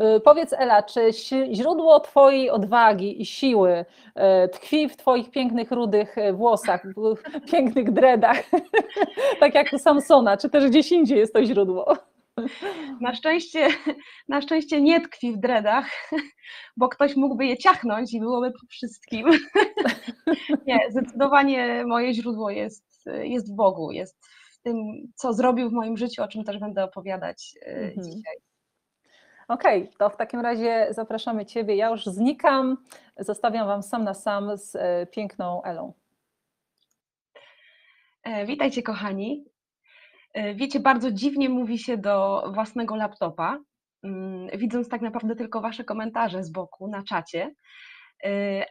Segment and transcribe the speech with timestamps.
[0.00, 1.10] Y, powiedz Ela, czy
[1.52, 3.70] źródło Twojej odwagi i siły
[4.44, 7.16] y, tkwi w Twoich pięknych, rudych y, włosach, w
[7.52, 8.42] pięknych dreadach,
[9.40, 11.96] tak jak u Samsona, czy też gdzieś indziej jest to źródło?
[13.00, 13.68] Na szczęście,
[14.28, 15.86] na szczęście nie tkwi w dreadach,
[16.76, 19.26] bo ktoś mógłby je ciachnąć i byłoby po wszystkim.
[20.66, 24.18] Nie, zdecydowanie moje źródło jest, jest w Bogu, jest
[24.52, 24.76] w tym,
[25.14, 28.04] co zrobił w moim życiu, o czym też będę opowiadać mhm.
[28.04, 28.49] dzisiaj.
[29.50, 31.76] Okej, okay, to w takim razie zapraszamy Ciebie.
[31.76, 32.76] Ja już znikam,
[33.18, 35.92] zostawiam Wam sam na sam z e, piękną Elą.
[38.22, 39.44] E, witajcie, kochani.
[40.34, 43.58] E, wiecie, bardzo dziwnie mówi się do własnego laptopa,
[44.02, 47.54] mm, widząc tak naprawdę tylko Wasze komentarze z boku na czacie,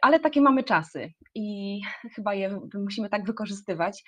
[0.02, 1.80] ale takie mamy czasy i
[2.14, 4.04] chyba je musimy tak wykorzystywać.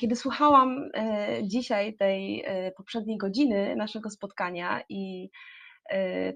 [0.00, 0.90] Kiedy słuchałam
[1.42, 2.44] dzisiaj tej
[2.76, 5.30] poprzedniej godziny naszego spotkania i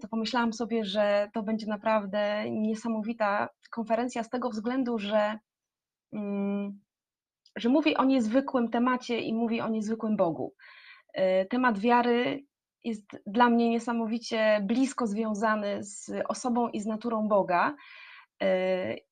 [0.00, 5.38] to pomyślałam sobie, że to będzie naprawdę niesamowita konferencja z tego względu, że,
[6.12, 6.80] mm,
[7.56, 10.54] że mówi o niezwykłym temacie i mówi o niezwykłym Bogu.
[11.18, 12.44] Y, temat wiary
[12.84, 17.76] jest dla mnie niesamowicie blisko związany z osobą i z naturą Boga
[18.42, 18.46] y,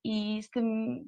[0.05, 0.99] i z tym,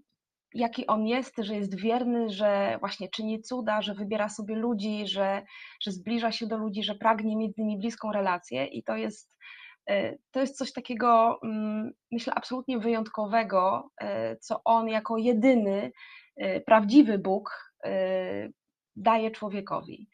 [0.55, 5.43] jaki on jest, że jest wierny, że właśnie czyni cuda, że wybiera sobie ludzi, że,
[5.81, 9.33] że zbliża się do ludzi, że pragnie mieć z nimi bliską relację i to jest,
[9.87, 15.93] e, to jest coś takiego, mm, myślę, absolutnie wyjątkowego, e, co on jako jedyny,
[16.37, 17.69] e, prawdziwy Bóg
[18.97, 20.09] daje człowiekowi.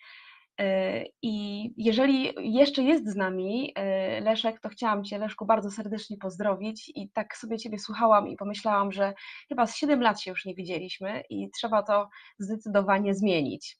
[0.61, 6.17] E, I jeżeli jeszcze jest z nami e, Leszek, to chciałam Cię, Leszku, bardzo serdecznie
[6.17, 9.15] pozdrowić i tak sobie Ciebie słuchałam i pomyślałam, że
[9.49, 13.79] chyba z 7 lat się już nie widzieliśmy i trzeba to zdecydowanie zmienić.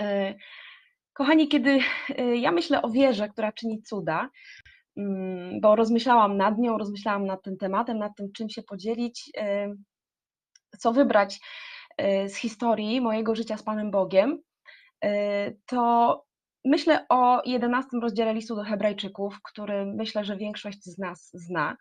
[0.00, 0.34] E,
[1.12, 1.78] kochani, kiedy
[2.40, 4.30] ja myślę o wierze, która czyni cuda,
[4.96, 9.32] mm, bo rozmyślałam nad nią, rozmyślałam nad tym tematem, nad tym, czym się podzielić,
[10.78, 11.40] co wybrać
[12.26, 14.42] z historii mojego życia z Panem Bogiem,
[15.66, 16.24] to
[16.64, 21.76] myślę o 11 rozdziale listu do Hebrajczyków, który myślę, że większość z nas zna.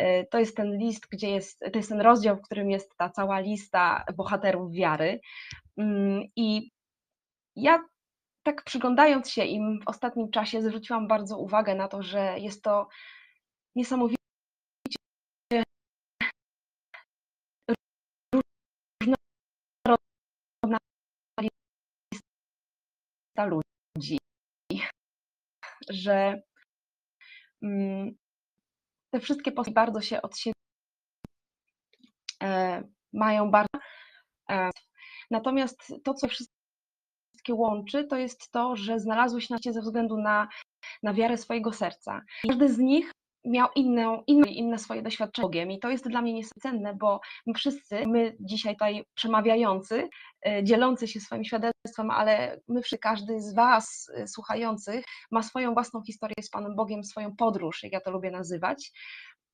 [0.00, 3.10] Y, to jest ten list, gdzie jest, to jest ten rozdział, w którym jest ta
[3.10, 5.20] cała lista bohaterów wiary.
[5.76, 6.70] Mm, I
[7.56, 7.84] ja
[8.42, 12.88] tak przyglądając się im w ostatnim czasie, zwróciłam bardzo uwagę na to, że jest to
[13.76, 14.23] niesamowicie
[23.42, 24.18] ludzi,
[25.90, 26.42] że
[27.62, 28.16] mm,
[29.10, 30.54] te wszystkie postaci bardzo się od siebie
[32.42, 33.78] e, mają bardzo.
[34.50, 34.70] E,
[35.30, 40.48] natomiast to, co wszystkie łączy, to jest to, że znalazły się na ze względu na,
[41.02, 42.20] na wiarę swojego serca.
[42.48, 43.12] Każdy z nich
[43.44, 48.06] miał inną, inne, inne swoje doświadczenie i to jest dla mnie niecenne, bo my wszyscy,
[48.06, 50.08] my dzisiaj tutaj przemawiający,
[50.46, 55.74] e, dzielący się swoim świadectwem, ale my wszyscy, każdy z Was e, słuchających ma swoją
[55.74, 58.92] własną historię z Panem Bogiem, swoją podróż, jak ja to lubię nazywać.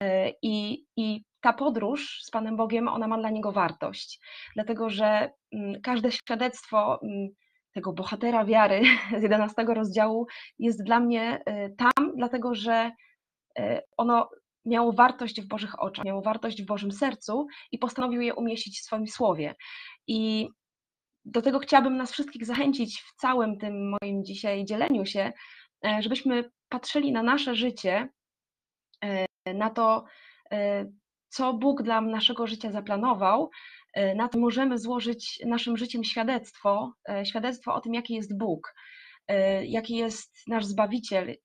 [0.03, 4.21] E, I, I ta podróż z Panem Bogiem, ona ma dla niego wartość,
[4.55, 7.29] dlatego że mm, każde świadectwo mm,
[7.75, 8.83] tego bohatera wiary
[9.21, 10.27] z 11 rozdziału
[10.59, 11.43] jest dla mnie
[11.79, 12.91] tam, dlatego że
[13.97, 14.29] ono
[14.65, 18.85] miało wartość w Bożych oczach, miało wartość w Bożym sercu i postanowił je umieścić w
[18.85, 19.55] swoim słowie.
[20.07, 20.49] I
[21.25, 25.33] do tego chciałabym nas wszystkich zachęcić w całym tym moim dzisiaj dzieleniu się,
[25.85, 28.09] e, żebyśmy patrzyli na nasze życie,
[29.05, 30.05] e, na to,
[31.29, 33.51] co Bóg dla naszego życia zaplanował,
[34.17, 36.93] na to możemy złożyć naszym życiem świadectwo,
[37.25, 38.75] świadectwo o tym, jaki jest Bóg,
[39.63, 41.37] jaki jest nasz Zbawiciel,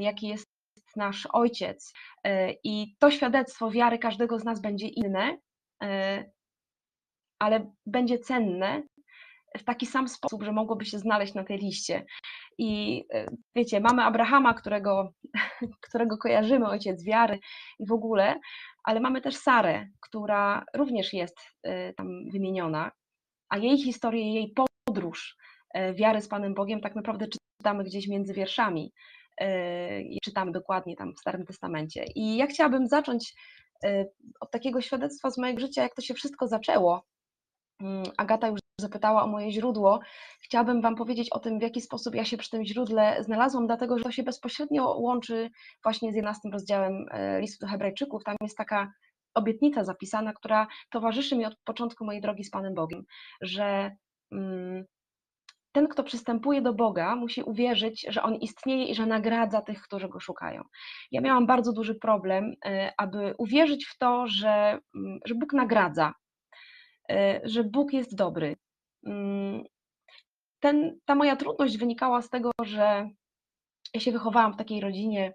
[0.00, 0.53] jaki jest
[0.96, 1.92] nasz ojciec.
[2.24, 5.38] E, I to świadectwo wiary każdego z nas będzie inne,
[5.82, 6.24] e,
[7.38, 8.82] ale będzie cenne
[9.58, 12.04] w taki sam sposób, że mogłoby się znaleźć na tej liście.
[12.58, 15.10] I e, wiecie, mamy Abrahama, którego,
[15.88, 17.38] którego kojarzymy, ojciec wiary
[17.78, 18.40] i w ogóle,
[18.84, 21.36] ale mamy też Sarę, która również jest
[21.96, 22.90] tam wymieniona,
[23.48, 24.54] a jej historię, jej
[24.86, 25.36] podróż
[25.94, 27.26] wiary z Panem Bogiem tak naprawdę
[27.58, 28.92] czytamy gdzieś między wierszami.
[29.40, 32.04] E, i czytamy dokładnie tam w Starym Testamencie.
[32.14, 33.34] I ja chciałabym zacząć
[33.84, 34.06] e,
[34.40, 37.02] od takiego świadectwa z mojego życia, jak to się wszystko zaczęło.
[37.80, 40.00] Mm, Agata już zapytała o moje źródło.
[40.40, 43.98] Chciałabym Wam powiedzieć o tym, w jaki sposób ja się przy tym źródle znalazłam, dlatego
[43.98, 45.50] że to się bezpośrednio łączy
[45.82, 48.24] właśnie z 11 rozdziałem e, listu do Hebrajczyków.
[48.24, 48.92] Tam jest taka
[49.34, 53.04] obietnica zapisana, która towarzyszy mi od początku mojej drogi z Panem Bogiem,
[53.40, 53.96] że
[54.32, 54.84] mm,
[55.74, 60.08] ten, kto przystępuje do Boga, musi uwierzyć, że On istnieje i że nagradza tych, którzy
[60.08, 60.62] Go szukają.
[61.12, 66.14] Ja miałam bardzo duży problem, e, aby uwierzyć w to, że, mm, że Bóg nagradza,
[67.10, 68.56] e, że Bóg jest dobry.
[69.06, 69.62] Mm,
[70.60, 73.08] ten, ta moja trudność wynikała z tego, że
[73.94, 75.34] ja się wychowałam w takiej rodzinie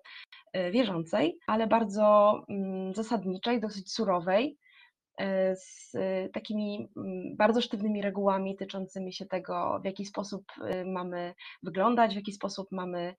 [0.53, 4.57] e, wierzącej, ale bardzo mm, zasadniczej, dosyć surowej.
[5.19, 10.85] E, z e, takimi mm, bardzo sztywnymi regułami tyczącymi się tego, w jaki sposób e,
[10.85, 11.33] mamy
[11.63, 13.15] wyglądać, w jaki sposób mamy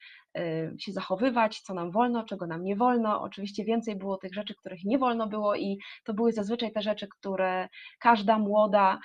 [0.78, 3.22] się zachowywać, co nam wolno, czego nam nie wolno.
[3.22, 7.08] Oczywiście więcej było tych rzeczy, których nie wolno było, i to były zazwyczaj te rzeczy,
[7.08, 7.68] które
[7.98, 8.98] każda młoda,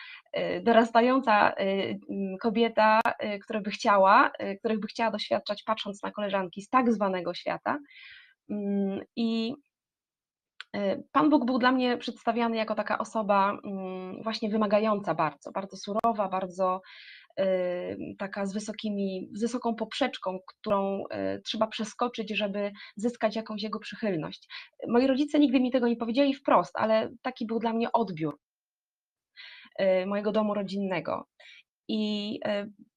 [0.63, 1.53] dorastająca
[2.41, 3.01] kobieta,
[3.41, 7.79] która by chciała, których by chciała doświadczać, patrząc na koleżanki z tak zwanego świata.
[8.49, 9.55] Mm, I
[11.11, 16.29] Pan Bóg był dla mnie przedstawiany jako taka osoba mm, właśnie wymagająca bardzo, bardzo surowa,
[16.29, 16.81] bardzo
[17.37, 17.45] e,
[18.17, 24.47] taka z, wysokimi, z wysoką poprzeczką, którą e, trzeba przeskoczyć, żeby zyskać jakąś jego przychylność.
[24.87, 28.39] Moi rodzice nigdy mi tego nie powiedzieli wprost, ale taki był dla mnie odbiór
[30.07, 31.27] mojego domu rodzinnego.
[31.87, 32.39] I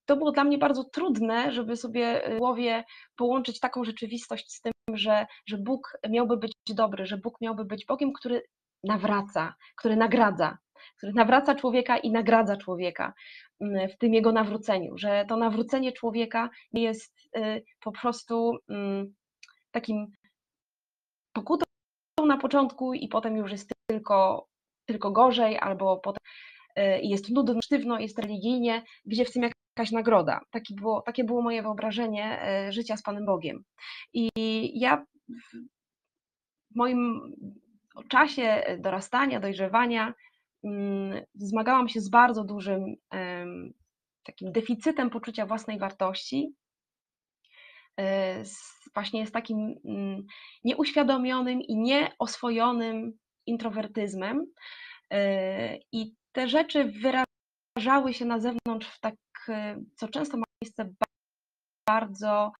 [0.07, 2.85] to było dla mnie bardzo trudne, żeby sobie w głowie
[3.17, 7.87] połączyć taką rzeczywistość z tym, że, że Bóg miałby być dobry, że Bóg miałby być
[7.87, 8.43] Bogiem, który
[8.85, 10.59] nawraca, który nagradza,
[10.97, 13.13] który nawraca człowieka i nagradza człowieka
[13.61, 19.15] mm, w tym jego nawróceniu, że to nawrócenie człowieka jest y, po prostu mm,
[19.71, 20.07] takim
[21.33, 21.65] pokutą
[22.27, 24.49] na początku i potem już jest tylko,
[24.87, 26.19] tylko gorzej, albo potem
[27.03, 30.41] jest nudno, sztywno, jest religijnie, gdzie w tym jakaś nagroda.
[30.51, 33.65] Taki było, takie było moje wyobrażenie e, życia z Panem Bogiem.
[34.13, 34.31] I
[34.81, 35.05] ja
[36.71, 37.21] w moim
[38.09, 40.15] czasie dorastania, dojrzewania
[40.65, 42.97] mm, zmagałam się z bardzo dużym
[44.29, 46.55] takim deficytem poczucia własnej wartości,
[48.01, 48.45] e,
[48.95, 50.27] właśnie z takim mm,
[50.65, 53.13] nieuświadomionym i nieoswojonym
[53.47, 54.47] introwertyzmem.
[55.13, 59.15] E, I te rzeczy wyrażały się na zewnątrz w tak
[59.49, 60.95] Y, co często ma miejsce
[61.89, 62.53] bardzo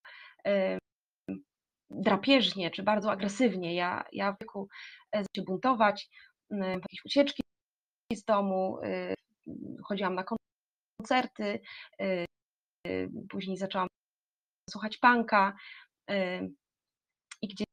[1.91, 3.75] drapieżnie czy bardzo agresywnie.
[3.75, 4.69] Ja, ja w wieku
[5.13, 6.09] e, zaczęłam buntować,
[6.51, 7.43] jakieś ucieczki
[8.15, 8.79] z domu,
[9.85, 10.25] chodziłam na
[10.99, 11.61] koncerty,
[13.31, 13.89] później zaczęłam
[14.71, 15.57] słuchać punka
[17.43, 17.65] i gdzie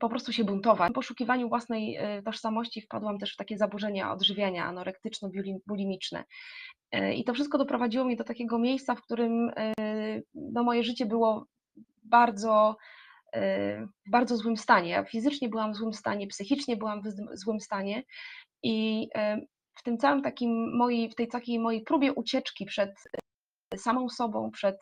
[0.00, 0.90] po prostu się buntować.
[0.90, 6.24] W poszukiwaniu własnej tożsamości wpadłam też w takie zaburzenia odżywiania anorektyczno-bulimiczne.
[6.92, 9.74] E, I to wszystko doprowadziło mnie do takiego miejsca, w którym e,
[10.34, 11.46] no, moje życie było
[12.02, 12.76] bardzo,
[13.32, 14.90] e, w bardzo złym stanie.
[14.90, 18.02] Ja fizycznie byłam w złym stanie, psychicznie byłam w złym stanie
[18.62, 19.08] i
[19.78, 22.90] w tym całym takim mojej, w tej takiej mojej próbie ucieczki przed
[23.76, 24.76] samą sobą, przed,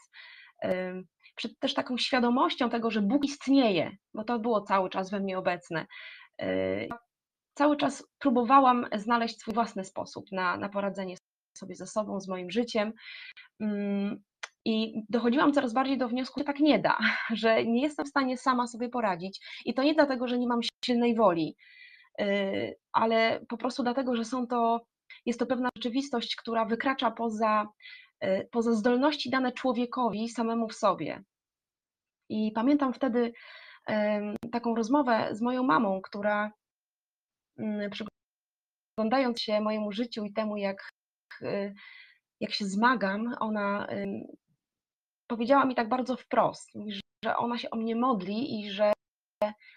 [1.35, 5.39] przed też taką świadomością tego, że Bóg istnieje, bo to było cały czas we mnie
[5.39, 5.87] obecne.
[7.55, 11.17] Cały czas próbowałam znaleźć swój własny sposób na, na poradzenie
[11.59, 12.93] sobie ze sobą, z moim życiem.
[13.61, 14.23] Mm,
[14.65, 16.99] I dochodziłam coraz bardziej do wniosku, że tak nie da,
[17.43, 19.41] że nie jestem w stanie sama sobie poradzić.
[19.65, 21.57] I to nie dlatego, że nie mam silnej woli,
[22.21, 24.87] y, ale po prostu dlatego, że są to,
[25.27, 27.69] jest to pewna rzeczywistość, która wykracza poza,
[28.51, 31.23] poza zdolności dane człowiekowi samemu w sobie.
[32.29, 33.33] I pamiętam wtedy
[34.53, 36.53] taką rozmowę z moją mamą, która
[37.59, 37.91] mm,
[38.97, 40.93] przyglądając się mojemu życiu i temu, jak
[41.43, 41.75] Y,
[42.41, 43.87] jak się zmagam, ona
[45.27, 46.71] powiedziała mi tak bardzo wprost,
[47.25, 48.93] że ona się o mnie modli i że,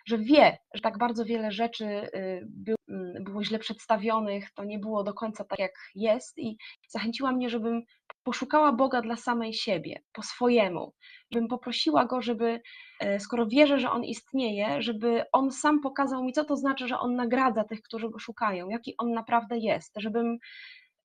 [0.05, 2.47] że wie, że tak bardzo wiele rzeczy y,
[2.89, 6.57] mm, było źle przedstawionych, to nie było do końca tak, jak jest, i
[6.89, 7.83] zachęciła mnie, żebym
[8.27, 10.93] poszukała Boga dla samej siebie, po swojemu,
[11.31, 12.61] żebym poprosiła Go, żeby,
[12.99, 16.99] e, skoro wierzę, że On istnieje, żeby On sam pokazał mi, co to znaczy, że
[16.99, 20.37] On nagradza tych, którzy Go szukają, jaki On naprawdę jest, żebym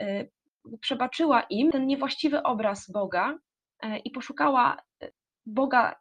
[0.02, 0.26] e,
[0.80, 3.38] przebaczyła im ten niewłaściwy obraz Boga
[3.82, 4.82] e, i poszukała
[5.46, 5.94] Boga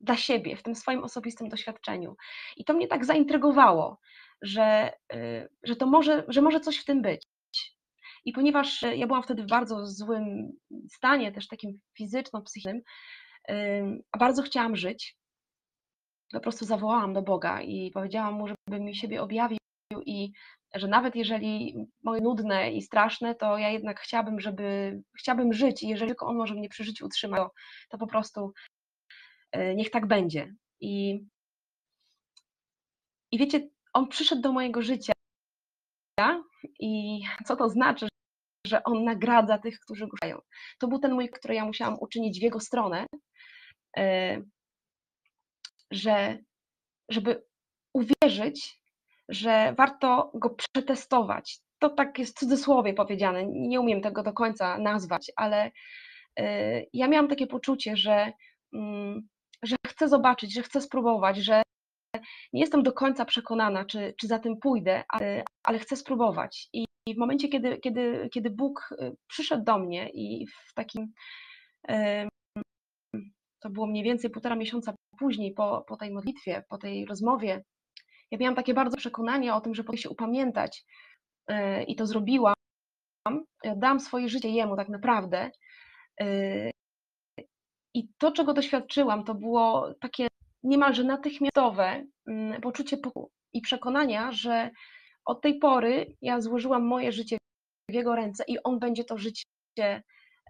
[0.00, 2.16] dla siebie, w tym swoim osobistym doświadczeniu.
[2.56, 3.98] I to mnie tak zaintrygowało,
[4.42, 4.92] że,
[5.62, 7.22] że to może, że może coś w tym być.
[8.26, 10.52] I ponieważ ja byłam wtedy w bardzo złym
[10.90, 12.80] stanie, też takim fizyczno-psychicznym,
[14.12, 15.16] a bardzo chciałam żyć,
[16.32, 19.58] po prostu zawołałam do Boga i powiedziałam mu, żeby mi siebie objawił
[20.06, 20.32] i
[20.74, 25.88] że nawet jeżeli moje nudne i straszne, to ja jednak chciałabym, żeby chciałabym żyć i
[25.88, 27.48] jeżeli tylko on może mnie przy życiu utrzymać,
[27.88, 28.52] to po prostu
[29.52, 30.54] e, niech tak będzie.
[30.80, 31.24] I,
[33.32, 35.12] i wiecie, on przyszedł do mojego życia
[36.80, 38.08] i co to znaczy,
[38.66, 40.38] że On nagradza tych, którzy go szukają.
[40.78, 43.06] To był ten mój, który ja musiałam uczynić w Jego stronę,
[43.96, 44.40] e,
[45.90, 46.38] że,
[47.08, 47.44] żeby
[47.92, 48.80] uwierzyć,
[49.28, 51.58] że warto go przetestować.
[51.78, 55.70] To tak jest w cudzysłowie powiedziane, nie umiem tego do końca nazwać, ale
[56.38, 58.32] e, ja miałam takie poczucie, że,
[58.74, 59.28] mm,
[59.62, 61.62] że chcę zobaczyć, że chcę spróbować, że
[62.52, 66.68] nie jestem do końca przekonana, czy, czy za tym pójdę, ale, ale chcę spróbować.
[66.72, 71.12] I, w momencie, kiedy, kiedy, kiedy Bóg y, przyszedł do mnie i w takim,
[73.60, 77.62] to było mniej więcej półtora miesiąca później, po, po tej modlitwie, po tej rozmowie,
[78.30, 80.84] ja miałam takie bardzo przekonanie o tym, że powinien się upamiętać
[81.50, 82.54] y, i to zrobiłam.
[83.76, 85.50] Dałam swoje życie Jemu tak naprawdę.
[86.22, 86.70] Y,
[87.94, 90.28] I to, czego doświadczyłam, to było takie
[90.66, 94.70] niemalże natychmiastowe mm, poczucie pokoju i przekonania, że
[95.24, 97.38] od tej pory ja złożyłam moje życie
[97.90, 99.44] w jego ręce i on będzie to życie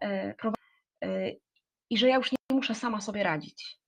[0.01, 0.67] e, prowadził
[1.05, 1.31] e,
[1.91, 3.79] i że ja już nie muszę sama sobie radzić.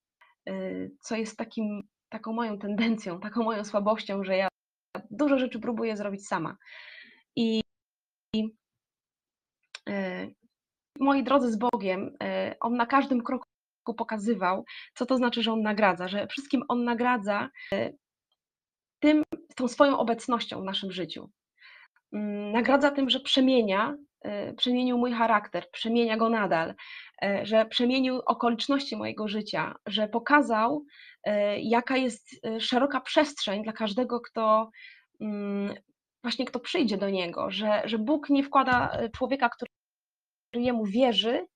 [0.48, 0.52] E,
[1.00, 4.48] co jest takim, taką moją tendencją, taką moją słabością, że ja
[5.10, 6.56] dużo rzeczy próbuję zrobić sama.
[7.36, 7.60] I,
[8.34, 8.54] i
[10.96, 12.16] w mojej drodze z Bogiem,
[12.60, 13.44] on na każdym kroku
[13.94, 14.64] pokazywał,
[14.94, 17.92] co to znaczy, że on nagradza, że wszystkim on nagradza e,
[18.98, 19.22] tym,
[19.56, 21.30] tą swoją obecnością w naszym życiu.
[22.12, 26.74] Mm, nagradza tym, że przemienia, e, przemienił mój charakter, przemienia go nadal,
[27.22, 30.84] e, że przemienił okoliczności mojego życia, że pokazał,
[31.58, 34.70] jaka jest szeroka przestrzeń dla każdego, kto
[35.20, 35.74] mm,
[36.22, 39.70] właśnie kto przyjdzie do niego, że, że Bóg nie wkłada człowieka, który
[40.54, 41.46] jemu wierzy,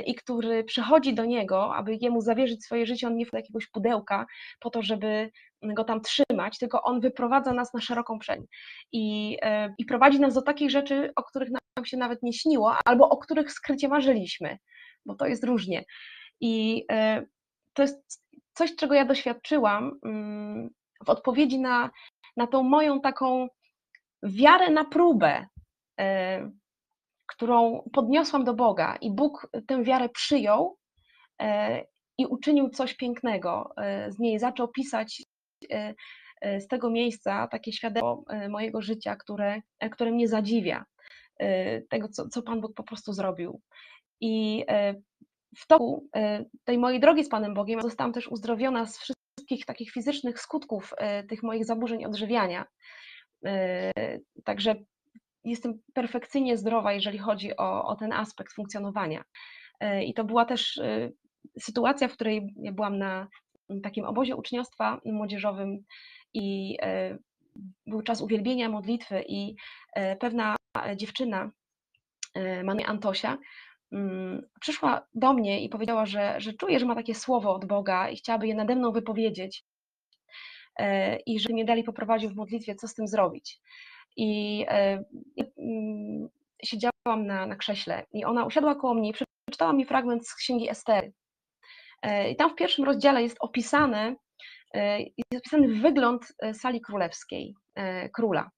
[0.00, 4.26] i który przychodzi do niego, aby jemu zawierzyć swoje życie, on nie w jakiegoś pudełka
[4.60, 5.30] po to, żeby
[5.62, 8.46] go tam trzymać, tylko on wyprowadza nas na szeroką przeń
[8.92, 12.76] i, e, i prowadzi nas do takich rzeczy, o których nam się nawet nie śniło,
[12.84, 14.58] albo o których skrycie marzyliśmy,
[15.06, 15.84] bo to jest różnie.
[16.40, 17.22] I e,
[17.72, 18.22] to jest
[18.54, 20.70] coś, czego ja doświadczyłam mm,
[21.06, 21.90] w odpowiedzi na,
[22.36, 23.48] na tą moją taką
[24.22, 25.46] wiarę na próbę,
[26.00, 26.50] e,
[27.32, 30.78] którą podniosłam do Boga i Bóg tę wiarę przyjął
[31.42, 31.84] e,
[32.18, 35.22] i uczynił coś pięknego e, z niej, zaczął pisać
[35.70, 35.94] e,
[36.60, 39.60] z tego miejsca takie świadectwo mojego życia, które,
[39.90, 40.84] które mnie zadziwia,
[41.90, 43.60] tego, co, co Pan Bóg po prostu zrobił.
[44.20, 44.64] I
[45.58, 46.08] w toku
[46.64, 50.94] tej mojej drogi z Panem Bogiem zostałam też uzdrowiona z wszystkich takich fizycznych skutków
[51.28, 52.64] tych moich zaburzeń odżywiania.
[54.44, 54.74] Także
[55.44, 59.24] jestem perfekcyjnie zdrowa, jeżeli chodzi o, o ten aspekt funkcjonowania.
[59.80, 61.10] E, I to była też e,
[61.58, 63.28] sytuacja, w której ja byłam na
[63.82, 65.84] takim obozie uczniostwa młodzieżowym
[66.34, 67.18] i e,
[67.86, 69.56] był czas uwielbienia, modlitwy i
[70.20, 70.56] pewna
[70.96, 71.50] dziewczyna,
[72.64, 73.38] Manu Antosia,
[73.92, 78.08] mm, przyszła do mnie i powiedziała, że, że czuje, że ma takie słowo od Boga
[78.08, 79.64] i chciałaby je nade mną wypowiedzieć
[81.26, 83.60] i że mnie dalej poprowadził w modlitwie, co z tym zrobić
[84.16, 85.04] i e,
[85.58, 86.28] mm,
[86.64, 90.70] siedziałam na, na krześle i ona usiadła koło mnie i przeczytała mi fragment z księgi
[90.70, 91.12] Estery.
[92.02, 94.16] E, I tam w pierwszym rozdziale jest opisany,
[94.74, 97.54] e, jest opisany wygląd sali królewskiej,
[98.14, 98.50] króla.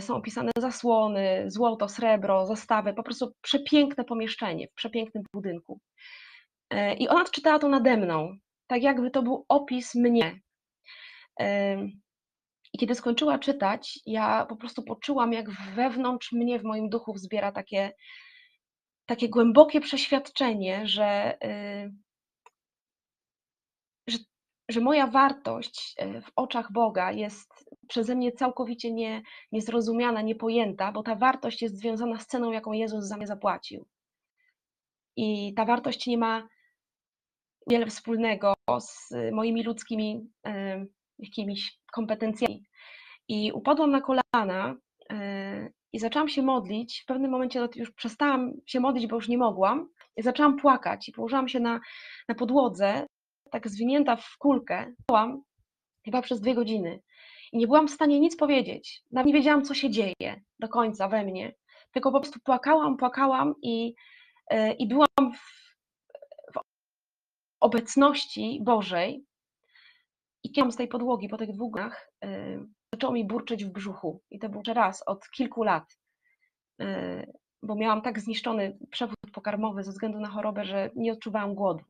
[0.00, 5.80] Są opisane zasłony, złoto, srebro, zastawy, po prostu przepiękne pomieszczenie w przepięknym budynku.
[6.98, 10.40] I ona czytała to nade mną, tak jakby to był opis mnie.
[12.76, 17.52] I kiedy skończyła czytać, ja po prostu poczułam, jak wewnątrz mnie, w moim duchu wzbiera
[17.52, 17.92] takie,
[19.06, 21.94] takie głębokie przeświadczenie, że, y,
[24.06, 24.18] że,
[24.68, 31.02] że moja wartość y, w oczach Boga jest przeze mnie całkowicie nie, niezrozumiana, niepojęta, bo
[31.02, 33.86] ta wartość jest związana z ceną, jaką Jezus za mnie zapłacił.
[35.16, 36.48] I ta wartość nie ma
[37.66, 42.66] wiele wspólnego z moimi ludzkimi y, jakimiś kompetencjami.
[43.28, 44.76] I upadłam na kolana
[45.10, 47.02] e, i zaczęłam się modlić.
[47.02, 49.88] W pewnym momencie już przestałam się modlić, bo już nie mogłam.
[50.16, 51.80] I zaczęłam płakać i położyłam się na,
[52.28, 53.06] na podłodze,
[53.50, 54.92] tak zwinięta w kulkę.
[55.08, 55.42] Byłam
[56.04, 57.00] chyba przez dwie godziny.
[57.52, 59.02] I nie byłam w stanie nic powiedzieć.
[59.12, 61.54] Nawet nie wiedziałam, co się dzieje do końca we mnie.
[61.92, 63.94] Tylko po prostu płakałam, płakałam i,
[64.50, 65.38] e, i byłam w,
[66.54, 66.60] w
[67.60, 69.24] obecności Bożej,
[70.46, 71.72] i kiedy z tej podłogi po tych dwóch
[72.22, 74.20] yy, zaczęło mi burczeć w brzuchu.
[74.30, 75.98] I to był raz od kilku lat,
[76.78, 81.84] yy, bo miałam tak zniszczony przewód pokarmowy ze względu na chorobę, że nie odczuwałam głodu.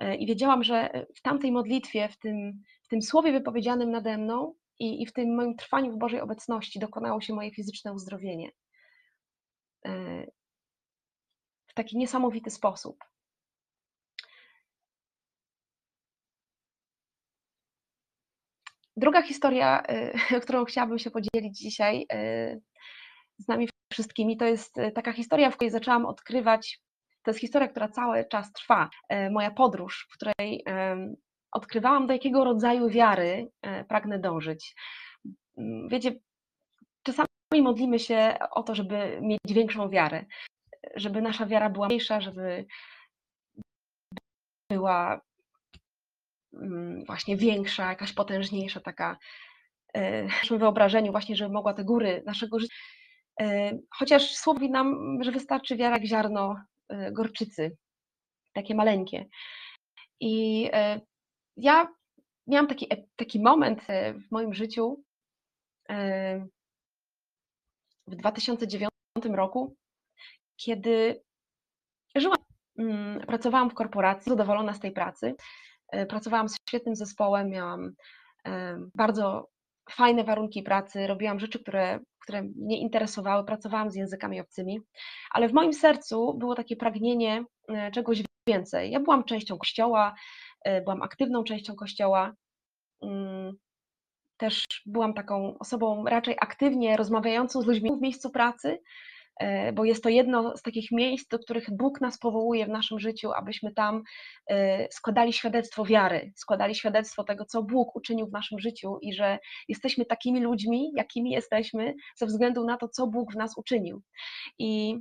[0.00, 4.54] Yy, I wiedziałam, że w tamtej modlitwie, w tym, w tym słowie wypowiedzianym nade mną
[4.78, 8.50] i, i w tym moim trwaniu w Bożej obecności dokonało się moje fizyczne uzdrowienie.
[11.66, 13.04] w taki niesamowity sposób.
[18.96, 19.82] Druga historia,
[20.42, 22.06] którą chciałabym się podzielić dzisiaj
[23.38, 26.80] z nami wszystkimi, to jest taka historia, w której zaczęłam odkrywać,
[27.22, 28.90] to jest historia, która cały czas trwa,
[29.30, 30.64] moja podróż, w której
[31.52, 33.50] odkrywałam, do jakiego rodzaju wiary
[33.88, 34.74] pragnę dążyć.
[35.88, 36.14] Wiecie,
[37.02, 37.28] czasami
[37.62, 40.24] modlimy się o to, żeby mieć większą wiarę,
[40.96, 42.66] żeby nasza wiara była mniejsza, żeby
[44.70, 45.20] była mm,
[47.06, 49.18] właśnie większa, jakaś potężniejsza, taka
[49.92, 52.74] e, w naszym wyobrażeniu właśnie, żeby mogła te góry naszego życia.
[53.40, 56.56] E, chociaż słowo mówi nam, że wystarczy wiara jak ziarno
[56.88, 57.76] e, gorczycy,
[58.52, 59.26] takie maleńkie.
[60.20, 60.70] I
[61.56, 61.88] ja
[62.46, 65.04] miałam taki, taki moment w moim życiu
[68.06, 68.90] w 2009
[69.24, 69.76] roku,
[70.56, 71.22] kiedy
[72.16, 72.38] żyłam,
[72.78, 75.34] mm, pracowałam w korporacji, zadowolona z tej pracy.
[75.94, 77.92] E, pracowałam z świetnym zespołem, miałam
[78.94, 79.48] bardzo
[79.90, 84.80] fajne warunki pracy, robiłam rzeczy, które, które mnie interesowały, pracowałam z językami obcymi,
[85.30, 88.90] ale w moim sercu było takie pragnienie e, czegoś więcej.
[88.90, 90.14] Ja byłam częścią kościoła,
[90.64, 92.32] e, byłam aktywną częścią kościoła.
[93.02, 93.52] Mm,
[94.36, 98.78] też byłam taką osobą raczej aktywnie rozmawiającą z ludźmi w miejscu pracy, e,
[99.72, 103.32] bo jest to jedno z takich miejsc, do których Bóg nas powołuje w naszym życiu,
[103.32, 104.02] abyśmy tam
[104.46, 109.38] e, składali świadectwo wiary, składali świadectwo tego, co Bóg uczynił w naszym życiu i że
[109.68, 114.02] jesteśmy takimi ludźmi, jakimi jesteśmy, ze względu na to, co Bóg w nas uczynił.
[114.58, 114.98] I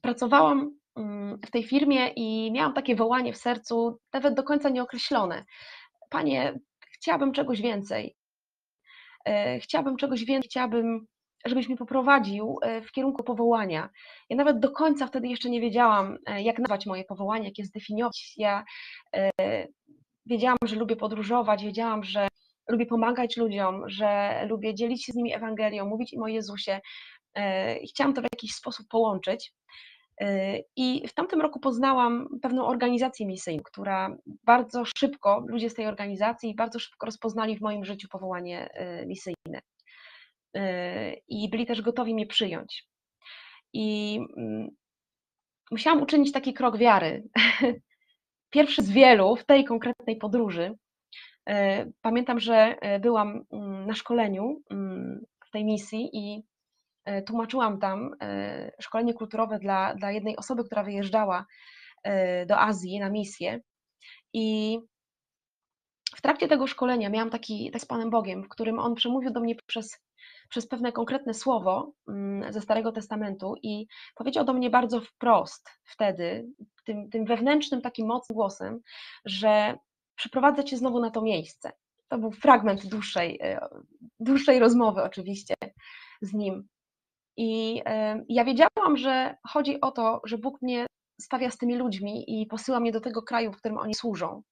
[0.00, 5.44] pracowałam mm, w tej firmie i miałam takie wołanie w sercu, nawet do końca nieokreślone.
[6.10, 6.58] Panie,
[6.92, 8.16] chciałabym czegoś więcej.
[9.24, 11.06] E, chciałabym czegoś więcej, chciałabym,
[11.44, 13.88] żebyś mnie poprowadził e, w kierunku powołania.
[14.28, 17.64] Ja nawet do końca wtedy jeszcze nie wiedziałam, e, jak nazwać moje powołanie, jak je
[17.64, 18.34] zdefiniować.
[18.36, 18.64] Ja
[20.26, 22.28] wiedziałam, że lubię podróżować, wiedziałam, że
[22.68, 26.80] lubię pomagać ludziom, że lubię dzielić się z nimi Ewangelią, mówić im o Jezusie.
[27.90, 29.52] Chciałam to w jakiś sposób połączyć.
[30.76, 36.54] I w tamtym roku poznałam pewną organizację misyjną, która bardzo szybko, ludzie z tej organizacji
[36.54, 38.68] bardzo szybko rozpoznali w moim życiu powołanie
[39.06, 39.60] misyjne.
[41.28, 42.86] I byli też gotowi mnie przyjąć.
[43.72, 44.68] I mm,
[45.70, 47.28] musiałam uczynić taki krok wiary.
[48.50, 50.74] Pierwszy z wielu w tej konkretnej podróży.
[51.50, 51.52] Y,
[52.02, 56.42] pamiętam, że byłam mm, na szkoleniu mm, w tej misji i
[57.04, 61.46] E, tłumaczyłam tam e, szkolenie kulturowe dla, dla jednej osoby, która wyjeżdżała
[62.02, 63.60] e, do Azji na misję.
[64.32, 64.78] I
[66.16, 69.40] w trakcie tego szkolenia miałam taki tak z Panem Bogiem, w którym on przemówił do
[69.40, 69.98] mnie przez,
[70.50, 76.48] przez pewne konkretne słowo mm, ze Starego Testamentu i powiedział do mnie bardzo wprost wtedy,
[76.84, 78.80] tym, tym wewnętrznym, takim mocnym głosem,
[79.24, 79.78] że
[80.16, 81.72] przyprowadzę cię znowu na to miejsce.
[82.08, 83.40] To był fragment dłuższej,
[84.20, 85.54] dłuższej rozmowy, oczywiście,
[86.22, 86.68] z nim.
[87.36, 87.82] I
[88.28, 90.86] ja wiedziałam, że chodzi o to, że Bóg mnie
[91.20, 94.42] stawia z tymi ludźmi i posyła mnie do tego kraju, w którym oni służą.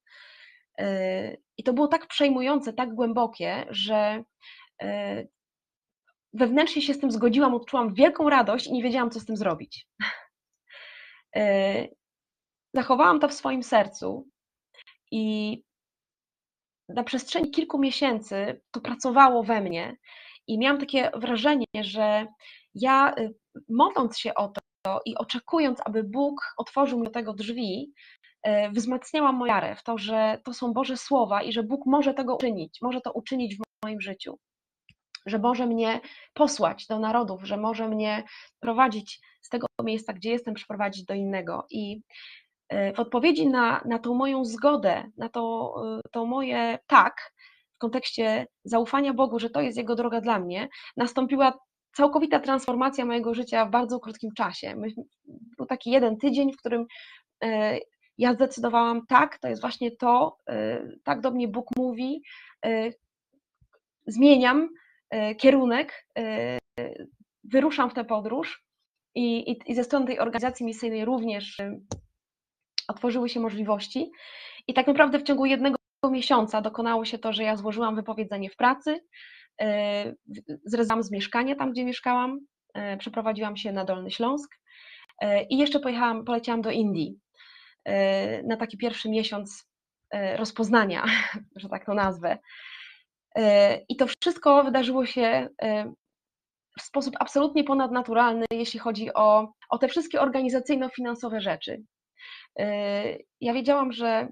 [0.79, 4.23] E, I to było tak przejmujące, tak głębokie, że
[4.81, 5.23] e,
[6.33, 9.87] wewnętrznie się z tym zgodziłam, odczułam wielką radość i nie wiedziałam, co z tym zrobić.
[11.35, 11.87] E,
[12.73, 14.27] zachowałam to w swoim sercu
[15.11, 15.63] i
[16.89, 19.97] na przestrzeni kilku miesięcy to pracowało we mnie
[20.47, 22.27] i miałam takie wrażenie, że
[22.75, 23.33] ja y,
[23.69, 27.93] modląc się o to i oczekując, aby Bóg otworzył mi do tego drzwi,
[28.47, 32.13] y, wzmacniałam moją wiarę w to, że to są Boże słowa i że Bóg może
[32.13, 34.39] tego uczynić, może to uczynić w moim życiu,
[35.29, 35.99] że może mnie
[36.33, 38.23] posłać do narodów, że może mnie
[38.59, 41.65] prowadzić z tego miejsca, gdzie jestem, przeprowadzić do innego.
[41.69, 42.01] I
[42.73, 45.75] y, w odpowiedzi na, na tą moją zgodę, na to,
[46.11, 47.31] to moje tak,
[47.75, 51.53] w kontekście zaufania Bogu, że to jest Jego droga dla mnie, nastąpiła
[51.93, 54.75] całkowita transformacja mojego życia w bardzo krótkim czasie.
[55.57, 56.85] Był taki jeden tydzień, w którym
[57.43, 57.79] e,
[58.17, 62.21] ja zdecydowałam, tak, to jest właśnie to, e, tak do mnie Bóg mówi,
[62.65, 62.91] e,
[64.07, 64.69] zmieniam
[65.37, 66.07] kierunek,
[67.43, 68.63] wyruszam w tę podróż
[69.15, 71.57] i, i, i ze strony tej organizacji misyjnej również
[72.87, 74.11] otworzyły się możliwości.
[74.67, 75.77] I tak naprawdę w ciągu jednego
[76.11, 78.99] miesiąca dokonało się to, że ja złożyłam wypowiedzenie w pracy,
[79.61, 80.13] E,
[80.65, 82.39] zrezygnowałam z mieszkania tam, gdzie mieszkałam,
[82.73, 84.55] e, przeprowadziłam się na Dolny Śląsk
[85.21, 87.19] e, i jeszcze pojechałam, poleciałam do Indii
[88.43, 89.69] na taki pierwszy miesiąc
[90.35, 91.05] rozpoznania,
[91.55, 92.37] że tak to nazwę.
[93.89, 95.49] I to wszystko wydarzyło się
[96.79, 101.81] w sposób absolutnie ponadnaturalny, jeśli chodzi o, o te wszystkie organizacyjno-finansowe rzeczy.
[102.59, 104.27] Y, Ja wiedziałam, że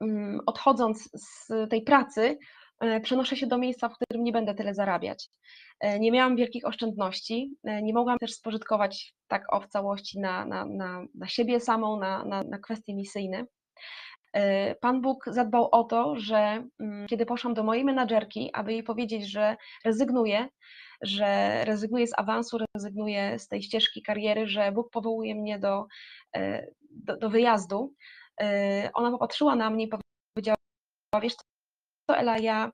[0.00, 2.38] mm, odchodząc z tej pracy,
[3.02, 5.28] przenoszę się do miejsca, w którym nie będę tyle zarabiać.
[6.00, 11.04] Nie miałam wielkich oszczędności, nie mogłam też spożytkować tak o w całości na, na, na,
[11.14, 13.44] na siebie samą, na, na, na kwestie misyjne.
[14.32, 18.82] E, Pan Bóg zadbał o to, że mm, kiedy poszłam do mojej menadżerki, aby jej
[18.82, 20.48] powiedzieć, że rezygnuję,
[21.02, 25.86] że rezygnuję z awansu, rezygnuję z tej ścieżki kariery, że Bóg powołuje mnie do,
[26.36, 27.94] e, do, do wyjazdu,
[28.40, 29.90] e, ona popatrzyła na mnie i
[30.34, 30.56] powiedziała,
[31.22, 32.72] wiesz co, Ela, ja,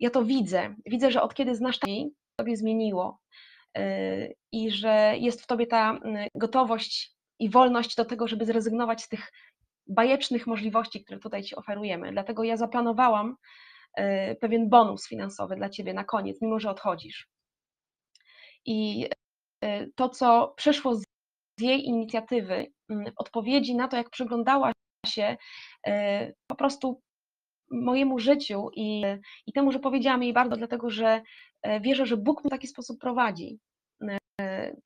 [0.00, 3.20] ja to widzę, widzę, że od kiedy znasz jej, tobie zmieniło
[4.52, 9.08] i że jest w tobie ta mm, gotowość i wolność do tego, żeby zrezygnować z
[9.08, 9.32] tych
[9.88, 12.12] bajecznych możliwości, które tutaj Ci oferujemy.
[12.12, 13.36] Dlatego ja zaplanowałam
[13.94, 17.28] e, pewien bonus finansowy dla Ciebie na koniec, mimo że odchodzisz.
[18.64, 19.08] I
[19.64, 21.04] e, to, co przyszło z
[21.60, 24.72] jej inicjatywy, mm, odpowiedzi na to, jak przyglądała
[25.06, 25.36] się
[25.86, 27.00] e, po prostu
[27.70, 29.02] mojemu życiu i,
[29.46, 31.22] i temu, że powiedziałam jej bardzo, dlatego że
[31.80, 33.58] wierzę, że Bóg mnie w taki sposób prowadzi.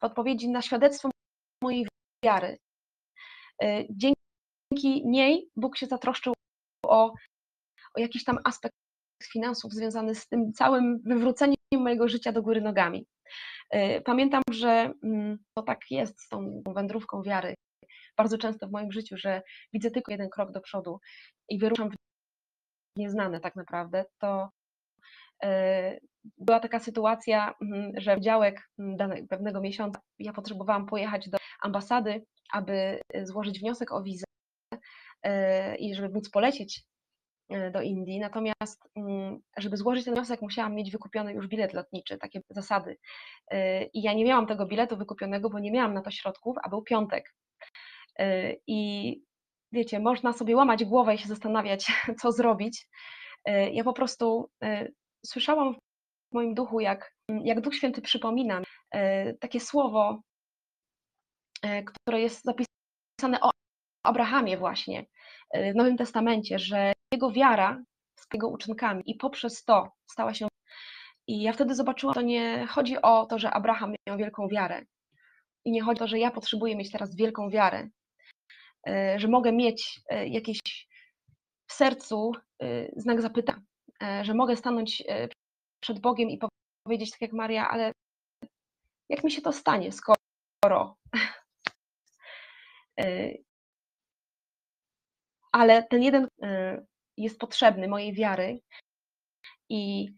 [0.01, 1.11] W odpowiedzi na świadectwo
[1.63, 1.87] mojej
[2.25, 2.59] wiary.
[3.91, 4.21] Dzięki
[4.73, 6.35] dzięki niej Bóg się zatroszczył
[6.87, 7.13] o,
[7.95, 8.75] o jakiś tam aspekt
[9.33, 13.07] finansów związany z tym całym wywróceniem mojego życia do góry nogami.
[13.71, 17.55] E, Pamiętam, że mm, to tak jest z tą wędrówką wiary.
[18.17, 21.01] Bardzo często w moim życiu, że widzę tylko jeden krok do przodu
[21.49, 21.95] i wyruszam w
[22.97, 24.51] nieznane tak naprawdę, to
[25.43, 25.99] e,
[26.39, 32.25] była taka sytuacja, mm, że w działek mm, pewnego miesiąca ja potrzebowałam pojechać do ambasady,
[32.53, 34.40] aby złożyć wniosek o wizę e,
[35.79, 36.83] i żeby móc polecieć
[37.49, 38.21] e, do Indii.
[38.21, 42.97] Natomiast, mm, żeby złożyć ten wniosek, musiałam mieć wykupiony już bilet lotniczy, takie zasady.
[43.51, 46.69] E, I ja nie miałam tego biletu wykupionego, bo nie miałam na to środków, a
[46.69, 47.35] był piątek.
[48.67, 49.23] I
[49.73, 51.87] wiecie, można sobie łamać głowę i się zastanawiać,
[52.21, 52.87] co zrobić.
[53.73, 54.51] Ja po prostu
[55.27, 58.63] słyszałam w moim duchu, jak, jak Duch Święty przypomina
[59.41, 60.23] takie słowo,
[62.05, 63.51] które jest zapisane o
[64.03, 65.07] Abrahamie właśnie
[65.55, 67.83] w Nowym Testamencie, że jego wiara
[68.21, 70.49] z jego uczynkami i poprzez to stała się.
[71.27, 74.83] I ja wtedy zobaczyłam, to nie chodzi o to, że Abraham miał wielką wiarę.
[75.65, 77.89] I nie chodzi o to, że ja potrzebuję mieć teraz wielką wiarę,
[79.17, 80.59] że mogę mieć jakieś
[81.67, 82.33] w sercu
[82.97, 83.63] znak zapytania,
[84.23, 85.03] że mogę stanąć
[85.83, 86.39] przed Bogiem i
[86.87, 87.93] powiedzieć tak jak Maria, ale
[89.09, 90.97] jak mi się to stanie, skoro
[95.53, 96.29] ale ten jeden
[97.17, 98.61] jest potrzebny mojej wiary
[99.69, 100.13] i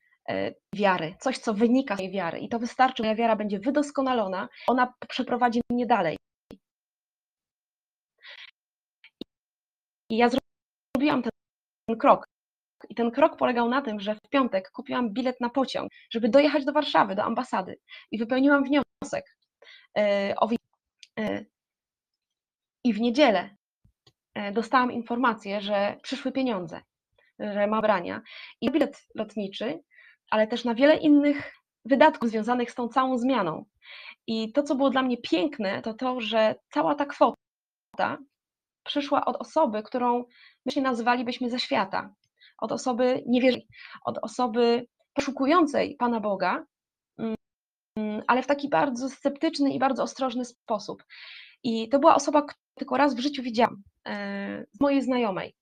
[0.74, 2.38] wiary, coś, co wynika z mojej wiary.
[2.38, 6.16] I to wystarczy, moja wiara będzie wydoskonalona, ona przeprowadzi mnie dalej.
[10.10, 11.32] I ja zrobiłam ten,
[11.98, 12.26] krok.
[12.88, 16.64] I ten krok polegał na tym, że w piątek kupiłam bilet na pociąg, żeby dojechać
[16.64, 17.78] do Warszawy, do ambasady
[18.10, 19.36] i wypełniłam wniosek
[20.36, 20.48] o
[22.84, 23.56] I w niedzielę
[24.52, 26.80] dostałam informację, że przyszły pieniądze,
[27.38, 28.22] że ma brania
[28.60, 29.82] i bilet lotniczy,
[30.30, 31.52] ale też na wiele innych
[31.84, 33.64] wydatków związanych z tą całą zmianą.
[34.26, 38.18] I to, co było dla mnie piękne, to to, że cała ta kwota
[38.84, 40.24] przyszła od osoby, którą
[40.66, 42.14] my się nazywalibyśmy ze świata,
[42.58, 43.68] od osoby niewierzącej,
[44.04, 46.64] od osoby poszukującej Pana Boga,
[48.26, 51.04] ale w taki bardzo sceptyczny i bardzo ostrożny sposób.
[51.64, 53.82] I to była osoba, którą tylko raz w życiu widziałam,
[54.72, 55.54] z mojej znajomej.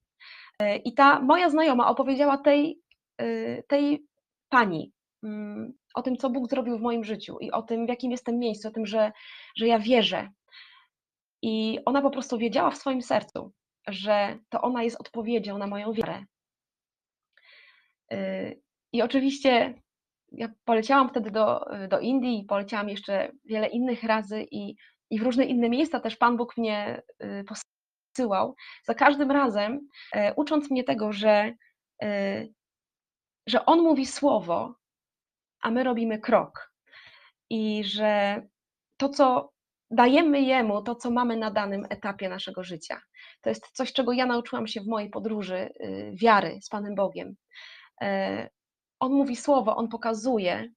[0.85, 2.81] I ta moja znajoma opowiedziała tej,
[3.69, 4.05] tej
[4.49, 4.93] pani
[5.95, 8.69] o tym, co Bóg zrobił w moim życiu i o tym, w jakim jestem miejscu,
[8.69, 9.13] o tym, że,
[9.57, 10.29] że ja wierzę.
[11.43, 13.53] I ona po prostu wiedziała w swoim sercu,
[13.89, 16.25] że to ona jest odpowiedzią na moją wiarę.
[18.93, 19.75] I oczywiście
[20.33, 24.75] ja poleciałam wtedy do, do Indii, poleciałam jeszcze wiele innych razy i,
[25.11, 27.03] i w różne inne miejsca też Pan Bóg mnie
[27.47, 28.55] posyłał.
[28.85, 29.89] Za każdym razem
[30.37, 31.53] ucząc mnie tego, że,
[33.47, 34.75] że On mówi słowo,
[35.63, 36.73] a my robimy krok.
[37.51, 38.43] I że
[38.97, 39.53] to, co
[39.91, 43.01] dajemy Jemu, to, co mamy na danym etapie naszego życia.
[43.41, 45.73] To jest coś, czego ja nauczyłam się w mojej podróży
[46.13, 47.37] wiary z Panem Bogiem.
[49.01, 50.69] On mówi słowo, on pokazuje,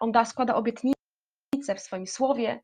[0.00, 0.94] on da, składa obietnice
[1.76, 2.60] w swoim słowie,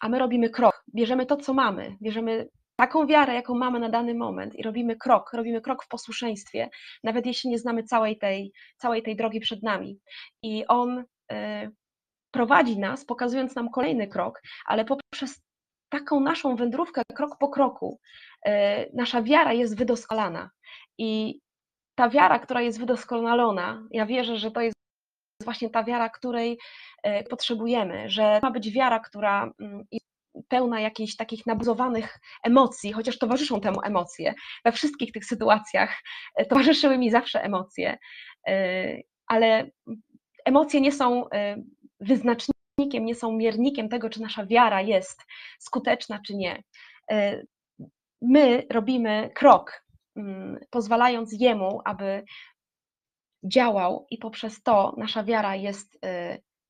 [0.00, 0.84] a my robimy krok.
[0.94, 5.32] Bierzemy to, co mamy, bierzemy taką wiarę, jaką mamy na dany moment i robimy krok,
[5.32, 6.70] robimy krok w posłuszeństwie,
[7.04, 9.98] nawet jeśli nie znamy całej tej, całej tej drogi przed nami.
[10.42, 11.04] I On y,
[12.30, 15.42] prowadzi nas, pokazując nam kolejny krok, ale poprzez
[15.88, 18.00] taką naszą wędrówkę, krok po kroku,
[18.46, 18.50] y,
[18.94, 20.50] nasza wiara jest wydoskonalana.
[20.98, 21.40] I
[21.94, 24.71] ta wiara, która jest wydoskonalona, ja wierzę, że to jest
[25.44, 26.58] właśnie ta wiara, której
[27.06, 30.06] y, potrzebujemy, że ma być wiara, która mm, jest
[30.48, 34.34] pełna jakichś takich nabuzowanych emocji, chociaż towarzyszą temu emocje.
[34.64, 36.02] We wszystkich tych sytuacjach
[36.40, 37.98] y, towarzyszyły mi zawsze emocje,
[39.26, 39.70] ale
[40.44, 41.24] emocje nie są
[42.00, 45.22] wyznacznikiem, nie są miernikiem tego, czy nasza wiara jest
[45.58, 46.62] skuteczna, czy nie.
[48.22, 49.84] My robimy krok,
[50.16, 52.24] mm, pozwalając Jemu, aby
[53.44, 55.98] działał, i poprzez to nasza wiara jest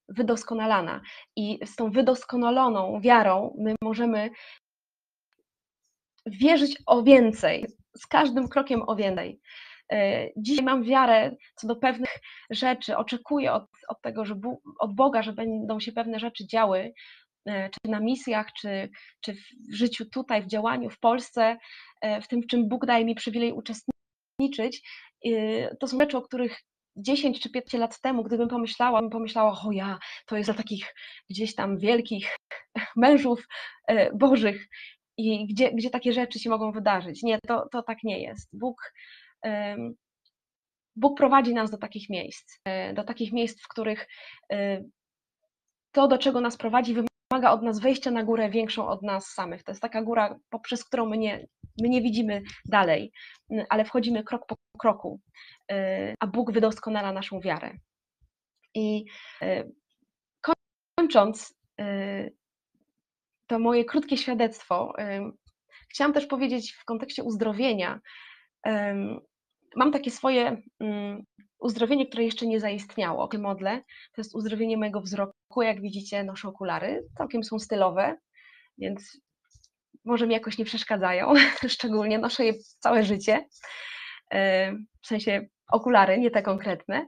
[0.09, 1.01] wydoskonalana.
[1.37, 4.31] I z tą wydoskonaloną wiarą my możemy
[6.27, 9.41] wierzyć o więcej, z każdym krokiem o więcej.
[10.37, 12.19] Dzisiaj mam wiarę co do pewnych
[12.51, 16.93] rzeczy, oczekuję od, od tego, że Bóg, od Boga, że będą się pewne rzeczy działy,
[17.47, 21.59] czy na misjach, czy, czy w życiu tutaj, w działaniu w Polsce,
[22.23, 24.83] w tym, w czym Bóg daje mi przywilej uczestniczyć.
[25.81, 26.61] To są rzeczy, o których
[26.97, 30.95] 10 czy 15 lat temu, gdybym pomyślała, bym pomyślała, o ja, to jest dla takich
[31.31, 32.37] gdzieś tam wielkich
[32.97, 33.47] mężów
[34.15, 34.69] bożych
[35.17, 37.23] i gdzie, gdzie takie rzeczy się mogą wydarzyć.
[37.23, 38.49] Nie, to, to tak nie jest.
[38.53, 38.93] Bóg,
[40.97, 44.09] Bóg prowadzi nas do takich miejsc, e, do takich miejsc, w których
[44.53, 44.83] e,
[45.93, 46.95] to, do czego nas prowadzi,
[47.33, 49.63] wymaga od nas wejścia na górę większą od nas samych.
[49.63, 51.47] To jest taka góra, poprzez którą my nie,
[51.83, 53.13] my nie widzimy dalej,
[53.69, 55.21] ale wchodzimy krok po kroku,
[55.71, 57.73] e, a Bóg wydoskonala naszą wiarę.
[58.75, 59.05] I
[60.97, 61.55] kończąc
[63.47, 64.93] to moje krótkie świadectwo,
[65.89, 68.01] chciałam też powiedzieć w kontekście uzdrowienia.
[69.77, 71.23] Mam takie swoje mm,
[71.59, 73.29] uzdrowienie, które jeszcze nie zaistniało.
[73.39, 73.83] Modlę.
[74.15, 75.63] To jest uzdrowienie mojego wzroku.
[75.63, 77.05] Jak widzicie, noszę okulary.
[77.19, 78.17] Całkiem są stylowe,
[78.79, 79.21] więc
[80.05, 81.35] może mi jakoś nie przeszkadzają.
[81.69, 83.49] Szczególnie noszę je całe życie.
[85.03, 87.07] W sensie okulary, nie te konkretne.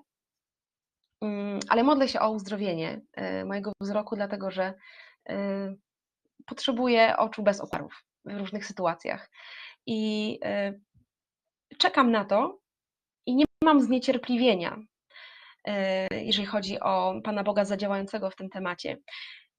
[1.25, 4.75] Mm, ale modlę się o uzdrowienie e, mojego wzroku, dlatego że
[5.29, 5.75] e,
[6.47, 9.31] potrzebuję oczu bez okularów w różnych sytuacjach.
[9.87, 10.75] I e,
[11.79, 12.59] czekam na to
[13.27, 14.79] i nie mam zniecierpliwienia,
[16.11, 18.99] jeżeli chodzi o Pana Boga zadziałającego w tym temacie.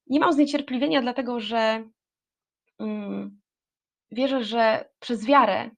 [0.07, 1.89] Nie mam zniecierpliwienia, dlatego że
[2.79, 3.41] mm,
[4.11, 5.69] wierzę, że przez wiarę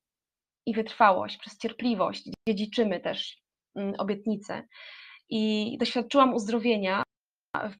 [0.65, 3.41] i wytrwałość, przez cierpliwość dziedziczymy też
[3.75, 4.67] mm, obietnice.
[5.29, 7.03] I doświadczyłam uzdrowienia
[7.55, 7.75] w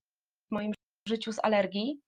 [0.51, 0.73] moim
[1.07, 2.01] życiu z alergii.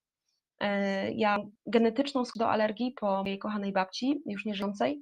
[1.16, 5.02] Ja genetyczną do alergii po mojej kochanej babci, już nieżyjącej,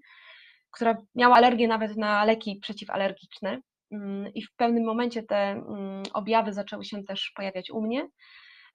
[0.71, 3.61] która miała alergię nawet na leki przeciwalergiczne.
[3.91, 8.07] Mm, I w pewnym momencie te mm, objawy zaczęły się też pojawiać u mnie.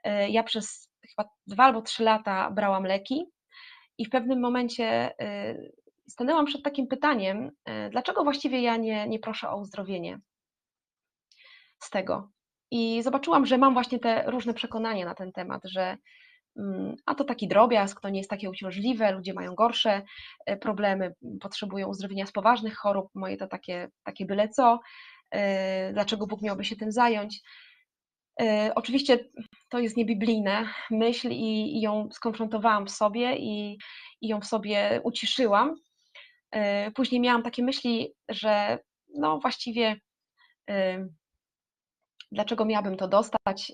[0.05, 3.25] E, ja przez chyba dwa albo trzy lata brałam leki
[3.99, 5.55] i w pewnym momencie e,
[6.09, 10.19] stanęłam przed takim pytaniem, e, dlaczego właściwie ja nie, nie proszę o uzdrowienie
[11.83, 12.31] z tego.
[12.71, 15.97] I zobaczyłam, że mam właśnie te różne przekonania na ten temat, że
[17.07, 20.03] a to taki drobiazg, to nie jest takie uciążliwe, ludzie mają gorsze
[20.61, 24.81] problemy, potrzebują uzdrowienia z poważnych chorób, moje to takie, takie byle co,
[25.93, 27.41] dlaczego Bóg miałby się tym zająć.
[28.41, 29.19] E, oczywiście
[29.69, 33.79] to jest niebiblijne myśl i, i ją skonfrontowałam w sobie i,
[34.21, 35.75] i ją w sobie uciszyłam.
[36.51, 38.79] E, później miałam takie myśli, że
[39.15, 39.97] no właściwie
[40.71, 41.07] e,
[42.33, 43.73] dlaczego miałabym to dostać,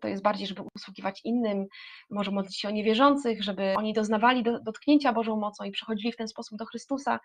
[0.00, 1.66] to jest bardziej, żeby usługiwać innym,
[2.10, 6.28] może modlić się o niewierzących, żeby oni doznawali dotknięcia Bożą mocą i przechodzili w ten
[6.28, 7.20] sposób do Chrystusa.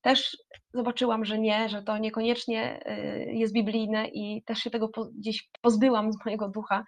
[0.00, 0.36] Też
[0.74, 2.80] zobaczyłam, że nie, że to niekoniecznie
[3.28, 6.84] y, jest biblijne i też się tego gdzieś pozbyłam z mojego ducha.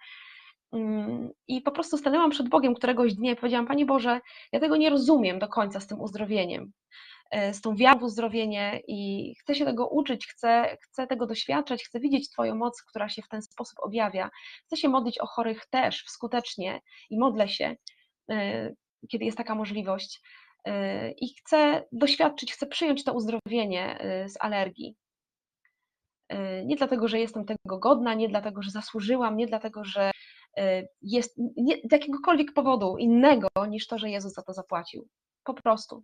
[0.73, 4.19] Mm, I po prostu stanęłam przed Bogiem któregoś dnia i powiedziałam: Panie Boże,
[4.51, 6.69] ja tego nie rozumiem do końca z tym uzdrowieniem, y,
[7.51, 11.99] z tą wiarą w uzdrowienie i chcę się tego uczyć, chcę, chcę tego doświadczać, chcę
[11.99, 14.29] widzieć Twoją moc, która się w ten sposób objawia.
[14.65, 17.75] Chcę się modlić o chorych też skutecznie i modlę się,
[18.31, 18.75] y,
[19.09, 20.21] kiedy jest taka możliwość
[21.17, 24.95] i chcę doświadczyć, chcę przyjąć to uzdrowienie z alergii.
[26.65, 30.11] Nie dlatego, że jestem tego godna, nie dlatego, że zasłużyłam, nie dlatego, że
[31.01, 35.07] jest nie, z jakiegokolwiek powodu innego niż to, że Jezus za to zapłacił.
[35.43, 36.03] Po prostu.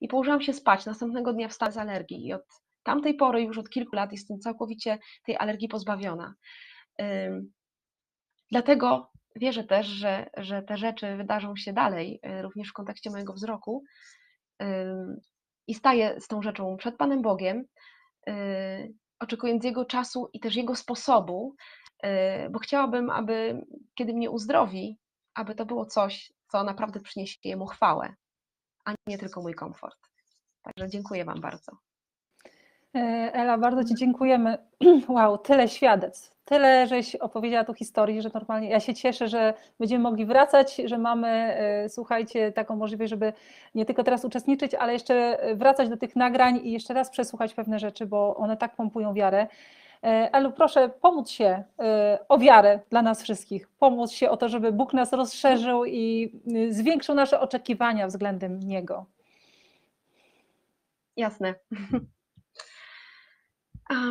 [0.00, 0.86] I położyłam się spać.
[0.86, 2.44] Następnego dnia wstałam z alergii i od
[2.82, 6.34] tamtej pory, już od kilku lat, jestem całkowicie tej alergii pozbawiona.
[8.50, 13.32] Dlatego wierzę też, że, że te rzeczy wydarzą się dalej, e, również w kontekście mojego
[13.32, 13.84] wzroku.
[15.66, 17.64] i staję z tą rzeczą przed Panem Bogiem,
[18.28, 21.54] y, oczekując Jego czasu i też Jego sposobu,
[22.04, 22.08] y,
[22.50, 24.98] bo chciałabym, aby kiedy mnie uzdrowi,
[25.34, 28.14] aby to było coś, co naprawdę przyniesie Jemu chwałę,
[28.84, 29.98] a nie tylko mój komfort.
[30.62, 31.72] Także dziękuję Wam bardzo.
[32.94, 32.98] E,
[33.34, 34.58] Ela, bardzo Ci dziękujemy.
[35.08, 40.02] Wow, tyle świadectw, tyle, żeś opowiedziała tu historii, że normalnie ja się cieszę, że będziemy
[40.02, 43.32] mogli wracać, że mamy, e, słuchajcie, taką możliwość, żeby
[43.74, 47.78] nie tylko teraz uczestniczyć, ale jeszcze wracać do tych nagrań i jeszcze raz przesłuchać pewne
[47.78, 49.46] rzeczy, bo one tak pompują wiarę.
[50.04, 51.64] E, Elu, proszę pomóc się
[52.28, 56.32] o wiarę dla nas wszystkich, pomóc się o to, żeby Bóg nas rozszerzył i
[56.70, 59.06] zwiększył nasze oczekiwania względem Niego.
[61.16, 61.54] Jasne.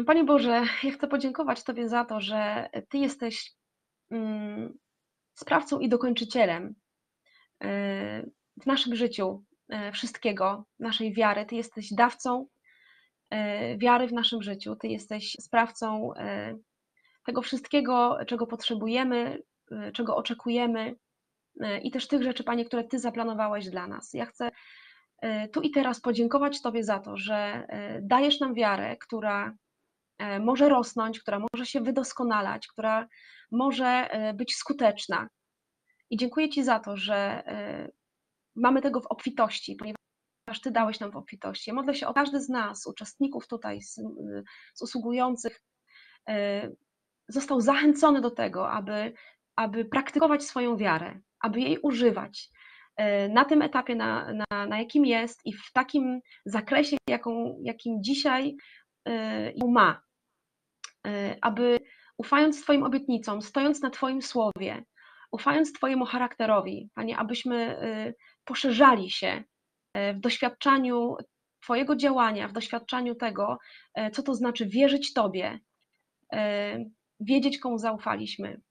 [0.07, 3.53] Panie Boże, ja chcę podziękować Tobie za to, że Ty jesteś
[4.11, 4.77] mm,
[5.33, 6.75] sprawcą i dokończycielem
[7.63, 8.23] e,
[8.61, 11.45] w naszym życiu e, wszystkiego, naszej wiary.
[11.45, 12.47] Ty jesteś dawcą e,
[13.77, 14.75] wiary w naszym życiu.
[14.75, 16.13] Ty jesteś sprawcą
[17.25, 19.39] tego wszystkiego, czego potrzebujemy,
[19.93, 20.95] czego oczekujemy
[21.83, 24.13] i też tych rzeczy, Panie, które Ty zaplanowałeś dla nas.
[24.13, 24.51] Ja chcę
[25.53, 27.67] tu i teraz podziękować Tobie za to, że
[28.01, 29.53] dajesz nam wiarę, która
[30.17, 33.07] E, może rosnąć, która może się wydoskonalać, która
[33.51, 35.27] może e, być skuteczna.
[36.09, 37.15] I dziękuję Ci za to, że
[37.47, 37.91] e,
[38.55, 40.02] mamy tego w obfitości, ponieważ
[40.63, 41.69] Ty dałeś nam w obfitości.
[41.69, 43.95] Ja modlę się o każdy z nas, uczestników tutaj, z,
[44.73, 45.61] z usługujących,
[47.27, 49.13] został zachęcony do tego, aby,
[49.55, 52.49] aby praktykować swoją wiarę, aby jej używać
[53.29, 58.55] na tym etapie, na, na, na jakim jest i w takim zakresie, jaką, jakim dzisiaj
[59.55, 60.01] ją ma.
[61.07, 61.79] E, aby
[62.17, 64.83] ufając Twoim obietnicom, stojąc na Twoim słowie,
[65.31, 68.13] ufając Twojemu charakterowi, Panie, abyśmy e,
[68.45, 69.43] poszerzali się e,
[69.95, 71.15] w doświadczaniu
[71.61, 73.57] Twojego działania, w doświadczaniu tego,
[74.13, 75.59] co to znaczy wierzyć Tobie,
[77.19, 78.61] wiedzieć, komu zaufaliśmy.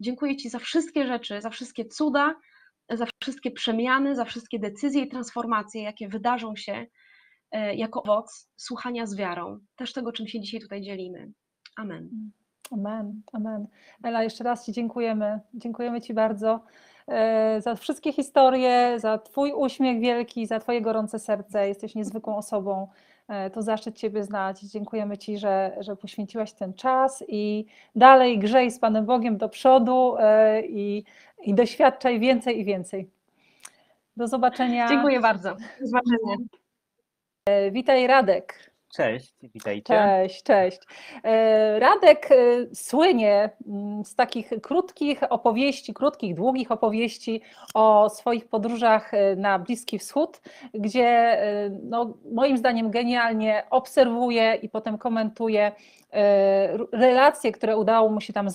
[0.00, 2.34] Dziękuję Ci za wszystkie rzeczy, za wszystkie cuda,
[2.90, 6.86] za wszystkie przemiany, za wszystkie decyzje i transformacje, jakie wydarzą się
[7.74, 11.32] jako owoc słuchania z wiarą, też tego, czym się dzisiaj tutaj dzielimy.
[11.76, 12.32] Amen.
[12.70, 13.66] Amen, amen.
[14.02, 15.40] Ela, jeszcze raz Ci dziękujemy.
[15.54, 16.60] Dziękujemy Ci bardzo e,
[17.58, 21.68] za wszystkie historie, za Twój uśmiech wielki, za Twoje gorące serce.
[21.68, 22.88] Jesteś niezwykłą osobą.
[23.28, 24.60] E, to zaszczyt Ciebie znać.
[24.60, 30.16] Dziękujemy Ci, że, że poświęciłaś ten czas i dalej grzej z Panem Bogiem do przodu
[30.18, 31.04] e, i,
[31.42, 33.10] i doświadczaj więcej i więcej.
[34.16, 34.88] Do zobaczenia.
[34.88, 35.56] Dziękuję bardzo.
[35.80, 36.36] Zobaczenia.
[37.72, 38.71] Witaj Radek.
[38.92, 39.94] Cześć, witajcie.
[39.94, 40.78] Cześć, cześć.
[41.24, 42.34] E, Radek e,
[42.74, 47.40] słynie mm, z takich krótkich opowieści, krótkich, długich opowieści
[47.74, 50.40] o swoich podróżach e, na Bliski Wschód,
[50.74, 51.38] gdzie
[51.82, 55.72] no, moim zdaniem genialnie obserwuje i potem komentuje
[56.92, 58.48] relacje, które udało mu się tam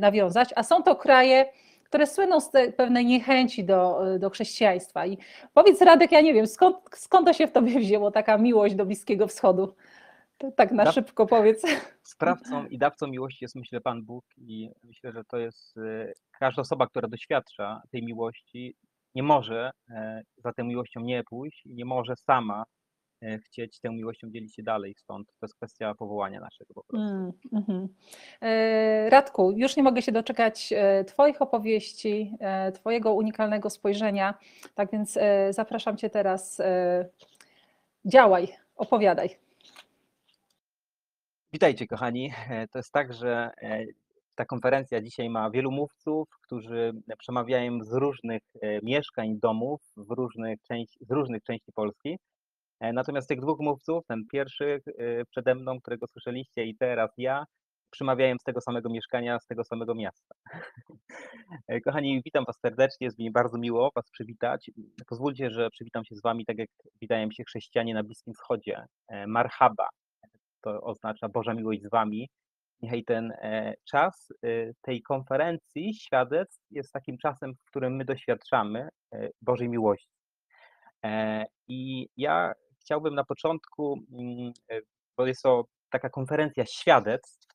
[0.00, 1.46] nawiązać, a są to kraje,
[1.92, 5.06] które słyną z pewnej niechęci do, do chrześcijaństwa.
[5.06, 5.18] I
[5.54, 8.86] powiedz Radek, ja nie wiem, skąd, skąd to się w tobie wzięło, taka miłość do
[8.86, 9.74] Bliskiego Wschodu?
[10.38, 11.62] To tak na szybko powiedz.
[12.02, 16.62] Sprawcą i dawcą miłości jest myślę Pan Bóg i myślę, że to jest y, każda
[16.62, 18.74] osoba, która doświadcza tej miłości,
[19.14, 22.64] nie może e, za tą miłością nie pójść i nie może sama
[23.44, 27.08] chcieć tą miłością dzielić się dalej, stąd to jest kwestia powołania naszego po prostu.
[27.08, 27.88] Mm, mm-hmm.
[29.08, 32.36] Radku, już nie mogę się doczekać e, Twoich opowieści,
[32.74, 34.34] Twojego unikalnego spojrzenia,
[34.74, 35.18] tak więc
[35.50, 36.62] zapraszam Cię teraz,
[38.04, 39.36] działaj, opowiadaj.
[41.52, 42.32] Witajcie kochani,
[42.72, 43.50] to jest tak, że
[44.34, 48.42] ta konferencja dzisiaj ma wielu mówców, którzy przemawiają z różnych
[48.82, 52.18] mieszkań, domów w różnych części, z różnych części Polski.
[52.82, 57.44] E, natomiast tych dwóch mówców, ten pierwszy e, przede mną, którego słyszeliście i teraz ja,
[57.90, 60.34] przemawiałem z tego samego mieszkania, z tego samego miasta.
[61.68, 64.70] E, kochani, witam Was serdecznie, jest mi bardzo miło Was przywitać.
[65.08, 66.68] Pozwólcie, że przywitam się z Wami tak, jak
[67.00, 68.86] witają się chrześcijanie na Bliskim Wschodzie.
[69.26, 69.88] Marhaba,
[70.60, 72.28] to oznacza Boża miłość z Wami.
[72.80, 73.32] Niechaj ten
[73.90, 74.32] czas
[74.80, 78.88] tej konferencji świadectw jest takim czasem, w którym my doświadczamy
[79.42, 80.12] Bożej miłości.
[81.68, 82.52] I ja
[82.84, 84.80] chciałbym na początku, mm, e,
[85.16, 87.46] bo jest to taka konferencja świadectw,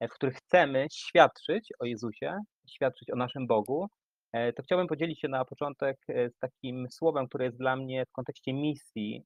[0.00, 2.38] e, w których chcemy świadczyć o Jezusie,
[2.70, 3.88] świadczyć o naszym Bogu,
[4.32, 8.12] e, to chciałbym podzielić się na początek z takim słowem, które jest dla mnie w
[8.12, 9.24] kontekście misji,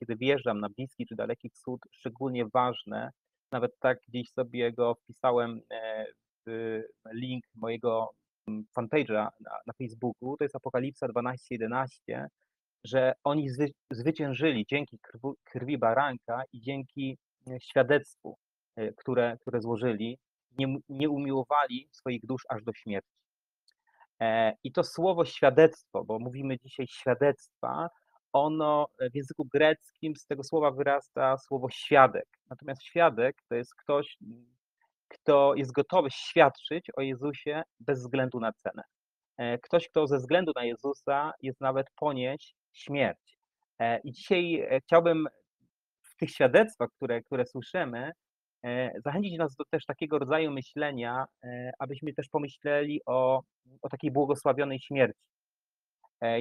[0.00, 3.10] kiedy wjeżdżam na Bliski czy Daleki Wschód, szczególnie ważne.
[3.52, 5.60] Nawet tak gdzieś sobie go wpisałem
[6.46, 6.82] w
[7.12, 8.10] link mojego
[8.48, 10.36] mm, fanpage'a na, na Facebooku.
[10.36, 12.26] To jest Apokalipsa 12:11
[12.84, 17.18] że oni zwy, zwyciężyli dzięki krwu, krwi baranka i dzięki
[17.50, 18.36] e, świadectwu,
[18.76, 20.18] e, które, które złożyli,
[20.58, 23.22] nie, nie umiłowali swoich dusz aż do śmierci.
[24.20, 27.88] E, I to słowo świadectwo, bo mówimy dzisiaj świadectwa,
[28.32, 32.28] ono w języku greckim z tego słowa wyrasta słowo świadek.
[32.50, 34.18] Natomiast świadek to jest ktoś,
[35.08, 38.82] kto jest gotowy świadczyć o Jezusie bez względu na cenę.
[39.36, 43.38] E, ktoś, kto ze względu na Jezusa jest nawet ponieść śmierć.
[43.78, 45.28] E, I dzisiaj e, chciałbym
[46.02, 48.12] w tych świadectwach, które, które słyszymy,
[49.04, 51.24] zachęcić nas do też takiego rodzaju myślenia,
[51.78, 53.42] abyśmy też pomyśleli o,
[53.82, 55.20] o takiej błogosławionej śmierci.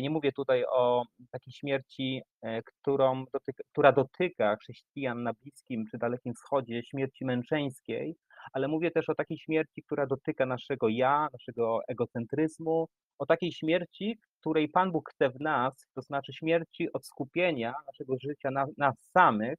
[0.01, 2.21] Nie mówię tutaj o takiej śmierci,
[2.65, 8.15] którą dotyka, która dotyka chrześcijan na Bliskim czy Dalekim Wschodzie, śmierci męczeńskiej,
[8.53, 12.87] ale mówię też o takiej śmierci, która dotyka naszego ja, naszego egocentryzmu,
[13.19, 18.15] o takiej śmierci, której Pan Bóg chce w nas, to znaczy śmierci od skupienia naszego
[18.21, 19.55] życia na nas samych,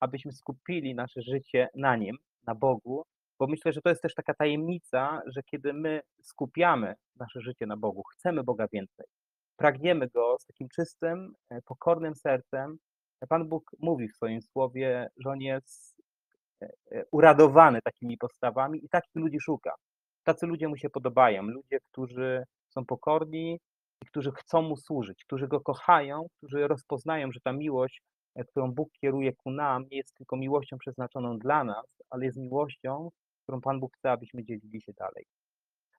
[0.00, 2.16] abyśmy skupili nasze życie na Nim,
[2.46, 3.04] na Bogu,
[3.38, 7.76] bo myślę, że to jest też taka tajemnica, że kiedy my skupiamy nasze życie na
[7.76, 9.06] Bogu, chcemy Boga więcej,
[9.56, 12.78] pragniemy Go z takim czystym, e, pokornym sercem,
[13.28, 16.02] Pan Bóg mówi w swoim słowie, że On jest
[17.10, 19.74] uradowany takimi postawami i takich ludzi szuka.
[20.24, 23.60] Tacy ludzie mu się podobają, ludzie, którzy są pokorni
[24.02, 28.02] i którzy chcą mu służyć, którzy go kochają, którzy rozpoznają, że ta miłość,
[28.34, 32.38] e, którą Bóg kieruje ku nam, nie jest tylko miłością przeznaczoną dla nas, ale jest
[32.38, 33.10] miłością,
[33.42, 35.26] którą Pan Bóg chce, abyśmy dzielili się dalej.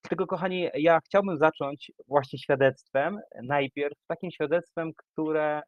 [0.04, 5.62] Dlatego, kochani, ja chciałbym zacząć właśnie świadectwem, najpierw takim świadectwem, które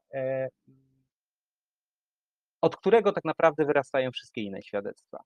[2.61, 5.23] od którego tak naprawdę wyrastają wszystkie inne świadectwa.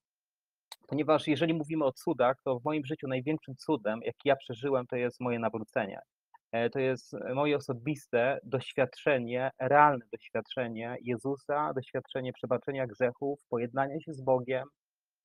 [0.88, 4.95] Ponieważ jeżeli mówimy o cudach, to w moim życiu największym cudem, jaki ja przeżyłem, to
[4.95, 5.99] jest moje nawrócenie.
[6.51, 14.21] E, to jest moje osobiste doświadczenie, realne doświadczenie Jezusa, doświadczenie przebaczenia grzechów, pojednania się z
[14.21, 14.63] Bogiem,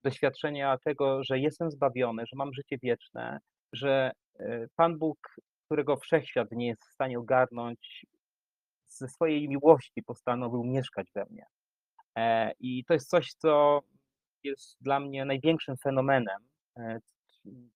[0.05, 3.39] doświadczenia tego, że jestem zbawiony, że mam życie wieczne,
[3.73, 5.19] że e, Pan Bóg,
[5.67, 8.07] którego wszechświat nie jest w stanie ogarnąć,
[8.89, 11.47] ze swojej miłości postanowił mieszkać we mnie.
[12.19, 13.83] E, I to jest coś, co
[14.45, 16.39] jest dla mnie największym fenomenem.
[16.77, 16.99] E,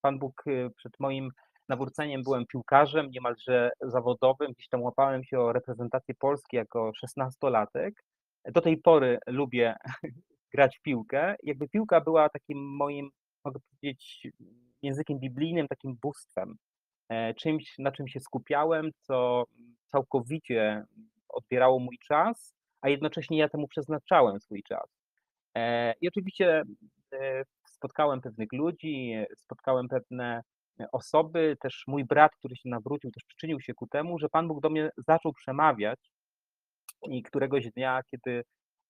[0.00, 1.30] Pan Bóg e, przed moim
[1.68, 8.04] nawróceniem byłem piłkarzem, niemalże zawodowym, gdzieś tam łapałem się o reprezentację Polski jako szesnastolatek.
[8.44, 9.76] Do tej pory lubię
[10.54, 11.36] grać w piłkę.
[11.42, 13.10] Jakby piłka była takim moim,
[13.44, 14.28] mogę powiedzieć,
[14.82, 16.56] językiem biblijnym, takim bóstwem.
[17.36, 19.44] Czymś, na czym się skupiałem, co
[19.86, 20.84] całkowicie
[21.28, 25.02] odbierało mój czas a jednocześnie ja temu przeznaczałem swój czas.
[25.56, 26.62] E, I oczywiście
[27.12, 30.42] e, spotkałem pewnych ludzi, spotkałem pewne
[30.92, 34.60] osoby, też mój brat, który się nawrócił, też przyczynił się ku temu, że Pan Bóg
[34.60, 35.98] do mnie zaczął przemawiać
[37.10, 38.44] i któregoś dnia, kiedy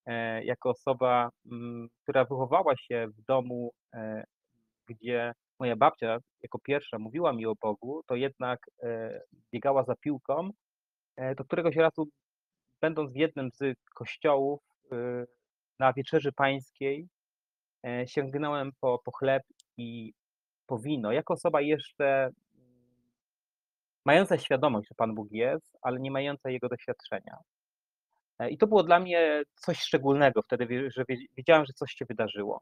[0.07, 3.73] e, jako osoba, mm, która wychowała się w domu,
[4.89, 8.59] gdzie moja babcia jako pierwsza mówiła mi o Bogu, to jednak
[9.53, 10.51] biegała za piłką,
[11.37, 12.09] to któregoś razu
[12.83, 14.61] będąc w jednym z kościołów
[14.93, 15.27] y,
[15.79, 17.09] na wieczerzy pańskiej,
[17.87, 19.43] e, sięgnąłem po, po chleb
[19.77, 20.13] i
[20.67, 21.13] po wino.
[21.13, 22.31] Jako osoba jeszcze
[24.05, 27.37] mająca świadomość, że Pan Bóg jest, ale nie mająca jego doświadczenia.
[28.39, 31.05] E, I to było dla mnie coś szczególnego wtedy, że
[31.37, 32.61] wiedziałem, że coś się wydarzyło.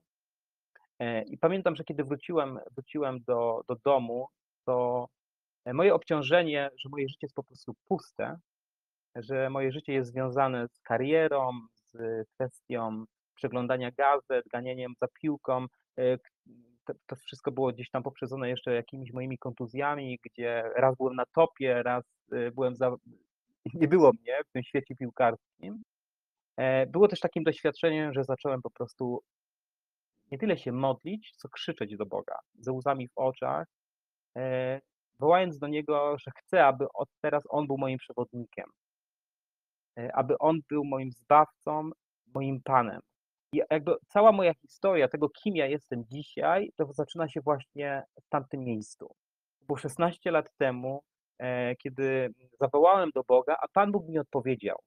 [0.99, 4.29] E, I pamiętam, że kiedy wróciłem, wróciłem do, do domu,
[4.64, 5.07] to
[5.66, 8.37] moje obciążenie, że moje życie jest po prostu puste,
[9.17, 13.05] że moje życie jest związane z karierą, z kwestią
[13.35, 15.67] przeglądania gazet, ganianiem za piłką.
[15.99, 16.19] E,
[16.87, 21.25] to, to, wszystko było gdzieś tam poprzedzone jeszcze jakimiś moimi kontuzjami, gdzie raz byłem na
[21.35, 22.97] topie, raz e, byłem za...
[23.75, 25.83] nie było mnie w tym świecie piłkarskim.
[26.57, 29.23] E, było też takim doświadczeniem, że zacząłem po prostu
[30.31, 33.67] nie tyle się modlić, co krzyczeć do Boga, ze łzami w oczach,
[35.21, 38.65] wołając do Niego, że chcę, aby od teraz On był moim przewodnikiem,
[39.97, 41.91] aby On był moim zbawcą,
[42.34, 43.01] moim Panem.
[43.53, 48.28] I jakby cała moja historia tego, kim ja jestem dzisiaj, to zaczyna się właśnie w
[48.28, 49.14] tamtym miejscu.
[49.68, 51.03] Bo 16 lat temu,
[51.38, 54.78] e, kiedy zawołałem do Boga, a Pan Bóg mi odpowiedział.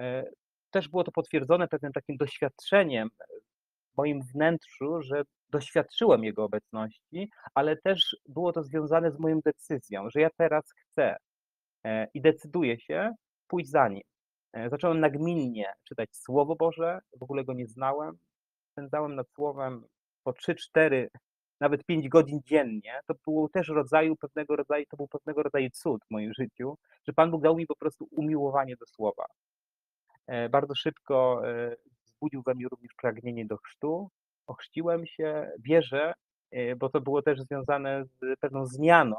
[0.00, 0.24] E,
[0.70, 3.08] też było to potwierdzone pewnym takim doświadczeniem
[3.94, 10.10] w moim wnętrzu, że doświadczyłem Jego obecności, ale też było to związane z moją decyzją,
[10.10, 11.16] że ja teraz chcę
[12.14, 13.14] i decyduję się
[13.48, 14.02] pójść za Nim.
[14.52, 18.18] E, zacząłem nagminnie czytać Słowo Boże, w ogóle go nie znałem.
[18.72, 19.84] Spędzałem nad Słowem
[20.24, 21.06] po 3-4
[21.60, 26.04] nawet 5 godzin dziennie, to było też rodzaju, pewnego rodzaju, to był pewnego rodzaju cud
[26.04, 29.26] w moim życiu, że Pan Bóg dał mi po prostu umiłowanie do słowa.
[30.26, 34.10] E, Bardzo szybko e, wzbudził we mnie również pragnienie do chrztu.
[34.46, 36.14] Ochrzciłem się, wierzę,
[36.76, 39.16] bo to było też związane z pewną zmianą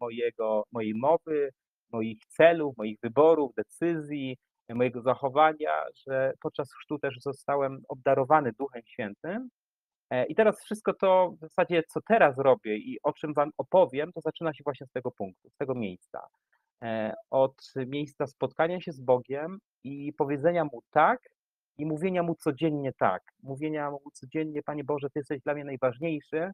[0.00, 1.52] mojego, mojej mowy,
[1.92, 4.38] moich celów, moich wyborów, decyzji,
[4.68, 9.48] mojego zachowania, że podczas chrztu też zostałem obdarowany Duchem Świętym.
[10.10, 14.12] E, I teraz wszystko to w zasadzie, co teraz robię i o czym Wam opowiem,
[14.12, 16.26] to zaczyna się właśnie z tego punktu, z tego miejsca.
[16.82, 21.20] E, Od miejsca spotkania się z Bogiem i powiedzenia Mu tak
[21.78, 23.22] i mówienia Mu codziennie tak.
[23.42, 26.50] Mówienia Mu codziennie, Panie Boże, Ty jesteś dla mnie najważniejszy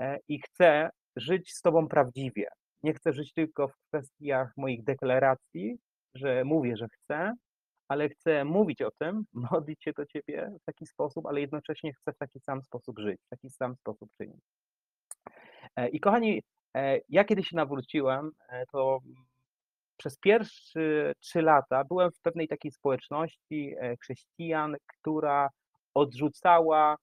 [0.00, 2.48] e, i chcę żyć z Tobą prawdziwie.
[2.82, 5.78] Nie chcę żyć tylko w kwestiach moich deklaracji,
[6.14, 7.34] że mówię, że chcę,
[7.88, 12.12] ale chcę mówić o tym, modlić się do Ciebie w taki sposób, ale jednocześnie chcę
[12.12, 14.40] w taki sam sposób żyć, w taki sam sposób czynić.
[15.76, 16.42] E, I kochani,
[16.76, 19.00] e, ja kiedy się nawróciłem, e, to
[19.96, 25.50] przez pierwsze trzy lata byłem w pewnej takiej społeczności chrześcijan, która
[25.94, 26.96] odrzucała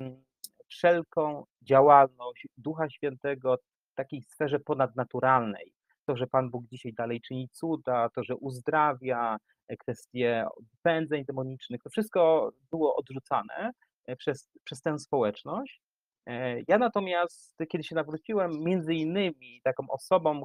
[0.00, 0.24] mm,
[0.68, 3.56] wszelką działalność Ducha Świętego
[3.92, 5.75] w takiej sferze ponadnaturalnej.
[6.06, 9.36] To, że Pan Bóg dzisiaj dalej czyni cuda, to, że uzdrawia,
[9.68, 10.46] e, kwestie
[10.82, 13.70] pędzeń demonicznych, to wszystko było odrzucane
[14.06, 15.82] e, przez, przez tę społeczność.
[16.26, 20.44] E, Ja natomiast, kiedy się nawróciłem, między innymi taką osobą,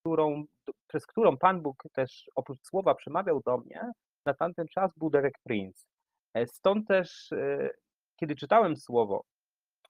[0.00, 0.44] którą,
[0.86, 3.92] przez którą Pan Bóg też oprócz słowa przemawiał do mnie,
[4.26, 5.86] na tamten czas był Derek Prince.
[6.46, 7.30] Stąd też,
[8.16, 9.24] kiedy czytałem słowo,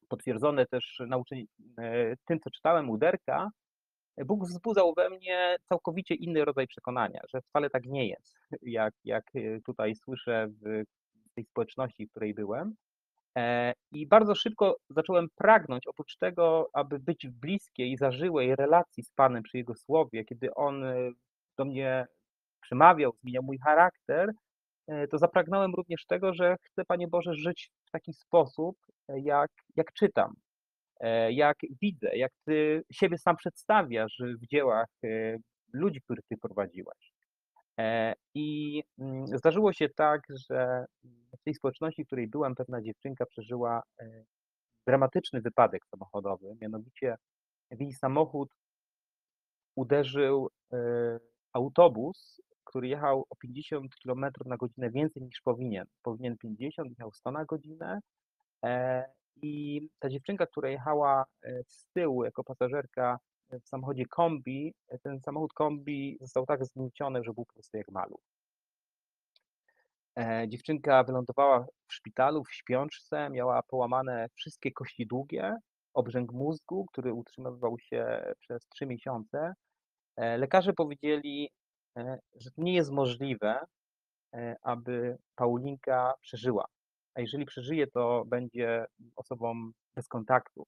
[0.09, 1.47] potwierdzone też nauczeń,
[1.79, 3.51] e, tym, co czytałem u Derka,
[4.19, 9.25] Bóg wzbudzał we mnie całkowicie inny rodzaj przekonania, że wcale tak nie jest, jak, jak
[9.35, 10.85] e, tutaj słyszę w
[11.35, 12.75] tej społeczności, w której byłem.
[13.39, 19.11] E, I bardzo szybko zacząłem pragnąć, oprócz tego, aby być w bliskiej, zażyłej relacji z
[19.11, 20.97] Panem przy Jego słowie, kiedy On e,
[21.59, 22.07] do mnie
[22.61, 24.33] przemawiał, zmieniał mój charakter,
[25.11, 28.77] to zapragnąłem również tego, że chcę, Panie Boże, żyć w taki sposób,
[29.09, 30.35] jak, jak czytam,
[31.31, 35.37] jak widzę, jak Ty siebie sam przedstawiasz w dziełach e,
[35.73, 37.15] ludzi, których Ty prowadziłeś.
[37.79, 40.87] E, I mm, zdarzyło się tak, że
[41.41, 44.25] w tej społeczności, w której byłem, pewna dziewczynka przeżyła e,
[44.87, 46.57] dramatyczny wypadek samochodowy.
[46.61, 47.17] Mianowicie
[47.71, 48.49] w jej samochód
[49.77, 50.77] uderzył e,
[51.53, 55.87] autobus, który jechał o 50 km na godzinę więcej niż powinien.
[56.03, 58.01] Powinien 50, jechał 100 na godzinę.
[59.37, 63.19] E, I ta dziewczynka, która jechała e, z tyłu jako pasażerka
[63.51, 67.89] w samochodzie kombi, e, ten samochód kombi został tak zgnieciony, że był po prostu jak
[67.91, 68.21] maluch.
[70.19, 75.57] E, Dziewczynka wylądowała w szpitalu w śpiączce, miała połamane wszystkie kości długie,
[75.95, 79.55] obrzęk mózgu, który utrzymywał się przez trzy miesiące.
[80.17, 81.51] E, Lekarze powiedzieli,
[81.97, 83.67] e, że nie jest możliwe,
[84.35, 86.74] e, aby Paulinka przeżyła.
[87.15, 88.87] A jeżeli przeżyje, to będzie
[89.17, 90.67] osobą bez kontaktu.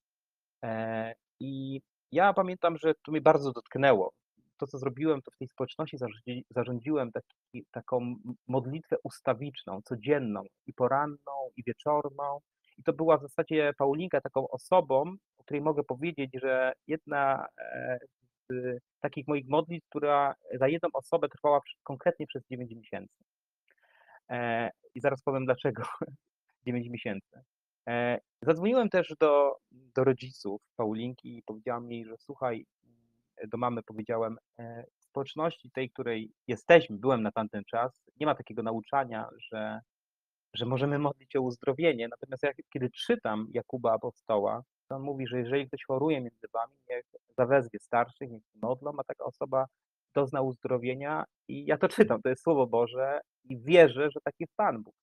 [0.65, 1.81] E, I
[2.13, 4.13] ja pamiętam, że to mnie bardzo dotknęło.
[4.59, 8.17] To, co zrobiłem, to w tej społeczności zarządzi- zarządziłem taki, taką
[8.49, 12.41] modlitwę ustawiczną, codzienną, i poranną, i wieczorną.
[12.79, 15.03] I to była w zasadzie Paulinka taką osobą,
[15.39, 17.99] o której mogę powiedzieć, że jedna e,
[18.51, 23.15] z takich moich modlitw, która za jedną osobę trwała konkretnie przez 9 miesięcy.
[24.31, 25.83] E, I zaraz powiem dlaczego
[26.67, 27.43] 9 miesięcy.
[27.89, 33.83] E, Zadzwoniłem też do, do rodziców Paulinki i powiedziałam jej, że słuchaj, mm, do mamy
[33.83, 39.29] powiedziałem, e, w społeczności tej, której jesteśmy, byłem na tamten czas, nie ma takiego nauczania,
[39.37, 39.81] że,
[40.55, 42.09] że możemy modlić o uzdrowienie.
[42.09, 46.75] Natomiast jak, kiedy czytam Jakuba Apostoła, to on mówi, że jeżeli ktoś choruje między wami,
[46.91, 47.05] niech
[47.39, 49.67] zawezwie starszych, niech się modlą, a taka osoba
[50.15, 51.25] dozna uzdrowienia.
[51.49, 54.95] I ja to czytam, to jest Słowo Boże i wierzę, że tak jest Pan Bóg.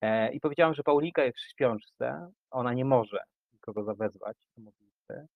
[0.00, 3.18] E, I powiedziałam, że Paulinka jest w śpiączce, ona nie może
[3.52, 5.26] nikogo zawezwać do modlitwy.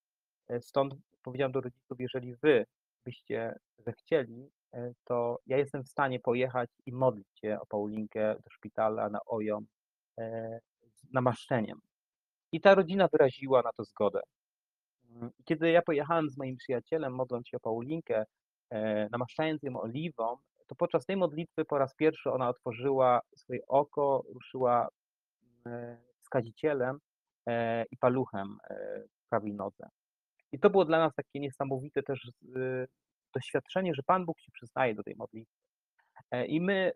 [0.49, 2.67] E, Stąd powiedziałam do rodziców, jeżeli wy
[3.05, 8.51] byście zechcieli, e, to ja jestem w stanie pojechać i modlić się o Paulinkę do
[8.51, 9.67] szpitala na OJOM
[10.95, 11.81] z namaszczeniem.
[12.53, 14.21] I ta rodzina wyraziła na to zgodę.
[15.11, 18.25] Mm, Kiedy ja pojechałem z moim przyjacielem, modląc się o Paulinkę,
[19.11, 20.37] namaszczając ją oliwą,
[20.71, 24.89] to podczas tej modlitwy po raz pierwszy ona otworzyła swoje oko, ruszyła
[25.67, 26.99] e, wskazicielem
[27.47, 29.89] e, i paluchem e, w prawej nodze.
[30.53, 32.31] I to było dla nas takie niesamowite też
[33.35, 35.55] doświadczenie, że Pan Bóg się przyznaje do tej modlitwy.
[36.47, 36.93] I my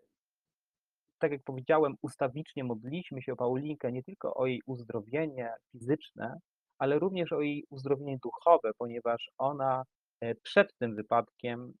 [1.19, 6.39] tak jak powiedziałem, ustawicznie modliliśmy się o Paulinkę nie tylko o jej uzdrowienie fizyczne,
[6.77, 9.83] ale również o jej uzdrowienie duchowe, ponieważ ona
[10.43, 11.73] przed tym wypadkiem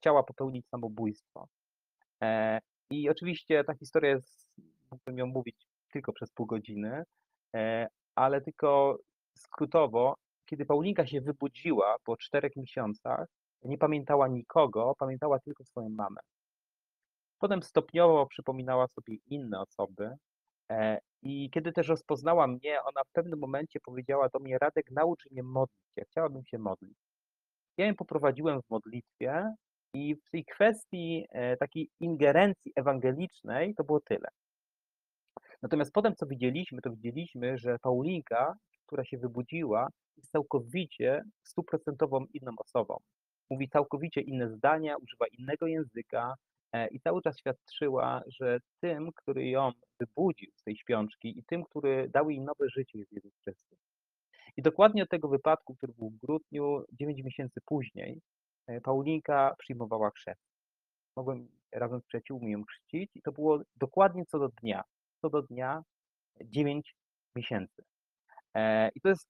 [0.00, 1.48] chciała popełnić samobójstwo.
[2.22, 4.46] E, I oczywiście ta historia jest,
[4.90, 7.02] mógłbym ją mówić tylko przez pół godziny,
[7.54, 8.98] e, ale tylko
[9.38, 13.28] skrótowo, kiedy Paulinka się wybudziła po czterech miesiącach,
[13.62, 16.20] nie pamiętała nikogo, pamiętała tylko swoją mamę.
[17.38, 20.16] Potem stopniowo przypominała sobie inne osoby.
[20.70, 25.30] e, I kiedy też rozpoznała mnie, ona w pewnym momencie powiedziała do mnie: Radek, naucz
[25.30, 25.78] mnie modlić.
[25.96, 26.98] Ja chciałabym się modlić.
[27.76, 29.54] Ja ją poprowadziłem w modlitwie,
[29.94, 34.28] i w tej kwestii e, takiej ingerencji ewangelicznej to było tyle.
[35.62, 38.54] Natomiast potem, co widzieliśmy, to widzieliśmy, że Paulinka,
[38.86, 42.96] która się wybudziła, jest całkowicie stuprocentową inną osobą.
[43.50, 46.34] Mówi całkowicie inne zdania, używa innego języka
[46.72, 51.64] e, i cały czas świadczyła, że tym, który ją wybudził z tej śpiączki i tym,
[51.64, 53.78] który dał jej nowe życie jest Jezus Chrystus.
[54.56, 58.20] I dokładnie od tego wypadku, który był w grudniu, 9 miesięcy później,
[58.82, 60.40] Paulinka przyjmowała chrzest.
[61.16, 64.84] Mogłem razem z przyjaciółmi ją chrzcić i to było dokładnie co do dnia.
[65.22, 65.82] Co do dnia
[66.40, 66.96] 9
[67.36, 67.82] miesięcy.
[68.54, 69.28] E, I to jest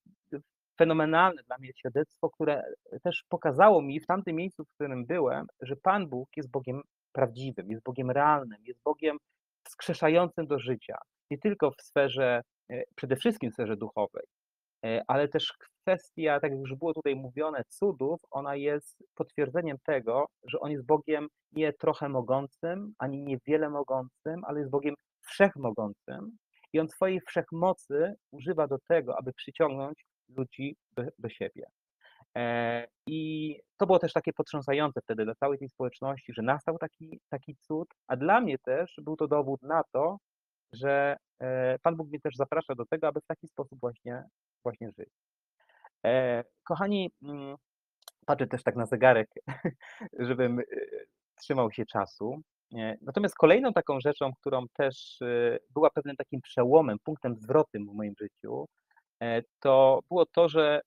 [0.78, 2.64] fenomenalne dla mnie świadectwo, które
[3.02, 6.82] też pokazało mi w tamtym miejscu, w którym byłem, że Pan Bóg jest Bogiem
[7.12, 9.18] prawdziwym, jest Bogiem realnym, jest Bogiem
[9.64, 10.98] wskrzeszającym do życia.
[11.30, 14.26] Nie tylko w sferze, e, przede wszystkim w sferze duchowej,
[14.84, 15.52] e, ale też
[15.88, 20.86] kwestia, tak jak już było tutaj mówione, cudów, ona jest potwierdzeniem tego, że On jest
[20.86, 26.36] Bogiem nie trochę mogącym, ani niewiele mogącym, ale jest Bogiem wszechmogącym
[26.72, 30.04] i On swojej wszechmocy używa do tego, aby przyciągnąć
[30.36, 31.66] ludzi do, do siebie.
[32.36, 37.20] E, I to było też takie potrząsające wtedy dla całej tej społeczności, że nastał taki,
[37.28, 40.18] taki cud, a dla mnie też był to dowód na to,
[40.72, 44.24] że e, Pan Bóg mnie też zaprasza do tego, aby w taki sposób właśnie,
[44.64, 45.27] właśnie żyć.
[46.06, 47.56] E, kochani, mm,
[48.26, 49.30] patrzę też tak na zegarek,
[50.18, 50.60] żebym
[51.40, 52.42] trzymał się czasu.
[53.02, 55.18] Natomiast kolejną taką rzeczą, którą też
[55.70, 58.66] była pewnym takim przełomem, punktem zwrotnym w moim życiu,
[59.60, 60.80] to było to, że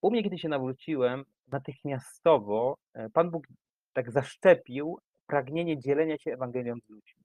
[0.00, 2.76] u mnie, kiedy się nawróciłem, natychmiastowo
[3.12, 3.44] Pan Bóg
[3.92, 7.24] tak zaszczepił pragnienie dzielenia się Ewangelią z ludźmi.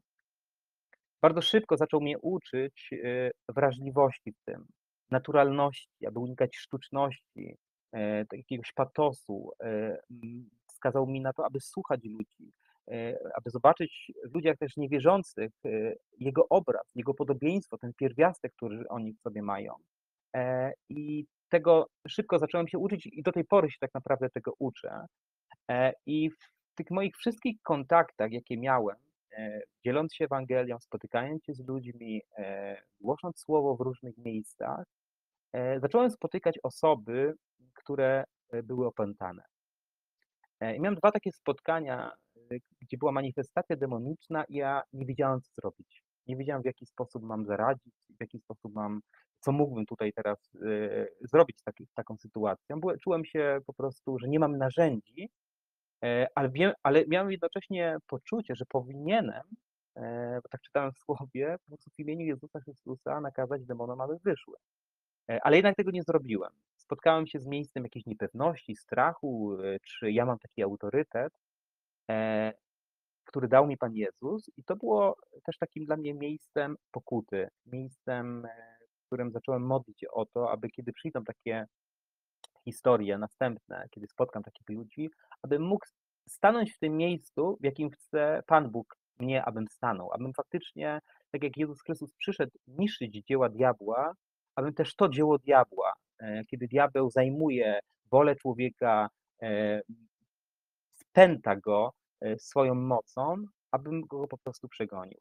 [1.21, 2.89] Bardzo szybko zaczął mnie uczyć
[3.49, 4.67] wrażliwości w tym,
[5.11, 7.57] naturalności, aby unikać sztuczności,
[8.31, 9.51] jakiegoś patosu.
[10.67, 12.53] Wskazał mi na to, aby słuchać ludzi,
[12.91, 18.87] E, aby zobaczyć w ludziach też niewierzących e, jego obraz, jego podobieństwo, ten pierwiastek, który
[18.87, 19.73] oni w sobie mają.
[20.35, 24.53] E, I tego szybko zacząłem się uczyć i do tej pory się tak naprawdę tego
[24.59, 25.05] uczę.
[26.05, 28.95] I w tych moich wszystkich kontaktach, jakie miałem,
[29.85, 32.21] dzieląc się Ewangelią, spotykając się z ludźmi,
[33.01, 34.85] głosząc słowo w różnych miejscach,
[35.77, 37.33] zacząłem spotykać osoby,
[37.73, 38.23] które
[38.63, 39.43] były opętane.
[40.61, 42.11] I miałem dwa takie spotkania
[42.81, 46.03] gdzie była manifestacja demoniczna i ja nie wiedziałem, co zrobić.
[46.27, 49.01] Nie wiedziałem, w jaki sposób mam zaradzić, w jaki sposób mam,
[49.39, 50.51] co mógłbym tutaj teraz
[51.21, 51.57] zrobić
[51.89, 52.79] z taką sytuacją.
[53.03, 55.27] Czułem się po prostu, że nie mam narzędzi, e,
[56.35, 59.43] ale, wiem, ale miałem jednocześnie poczucie, że powinienem,
[59.95, 64.17] e, bo tak czytałem w słowie, po prostu w imieniu Jezusa Chrystusa nakazać demonom, aby
[64.23, 64.55] wyszły.
[65.31, 66.51] E, ale jednak tego nie zrobiłem.
[66.77, 71.33] Spotkałem się z miejscem jakiejś niepewności, strachu, czy ja mam taki autorytet,
[72.11, 72.53] E,
[73.25, 78.45] który dał mi Pan Jezus, i to było też takim dla mnie miejscem pokuty, miejscem,
[78.45, 81.65] e, w którym zacząłem modlić się o to, aby kiedy przyjdą takie
[82.65, 85.09] historie następne, kiedy spotkam takich ludzi,
[85.41, 85.85] abym mógł
[86.27, 90.99] stanąć w tym miejscu, w jakim chce Pan Bóg mnie, abym stanął, abym faktycznie,
[91.31, 94.13] tak jak Jezus Chrystus przyszedł niszczyć dzieła diabła,
[94.55, 97.79] abym też to dzieło diabła, e, kiedy diabeł zajmuje
[98.11, 99.09] wolę człowieka,
[101.15, 105.19] spęta go e, swoją mocą, abym go po prostu przegonił.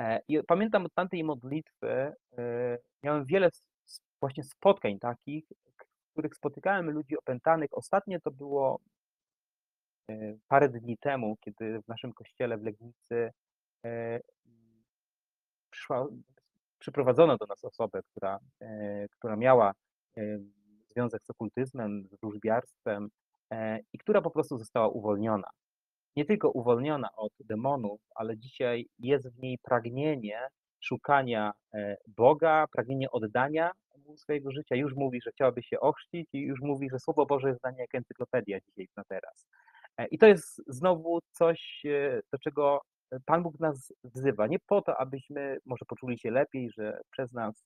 [0.00, 3.50] E, I pamiętam od tamtej modlitwy, e, miałem wiele
[4.20, 5.44] właśnie spotkań takich,
[6.12, 7.68] których spotykałem ludzi opętanych.
[7.72, 8.80] Ostatnie to było
[10.48, 13.30] parę dni temu, kiedy w naszym kościele w Legnicy
[15.70, 16.06] przyszła,
[16.78, 18.38] przyprowadzono do nas osobę, która,
[19.10, 19.72] która miała
[20.86, 23.08] związek z okultyzmem, z wróżbiarstwem,
[23.52, 25.48] E, i która po prostu została uwolniona.
[26.16, 30.48] Nie tylko uwolniona od demonów, ale dzisiaj jest w niej pragnienie
[30.80, 33.72] szukania e, Boga, pragnienie oddania
[34.16, 34.76] swojego życia.
[34.76, 37.80] Już mówi, że chciałaby się ochrzcić i już mówi, że Słowo Boże jest dla niej
[37.80, 39.46] jak encyklopedia dzisiaj na teraz.
[39.98, 41.82] E, I to jest znowu coś,
[42.32, 42.82] do czego
[43.24, 47.64] Pan Bóg nas wzywa nie po to, abyśmy może poczuli się lepiej, że przez nas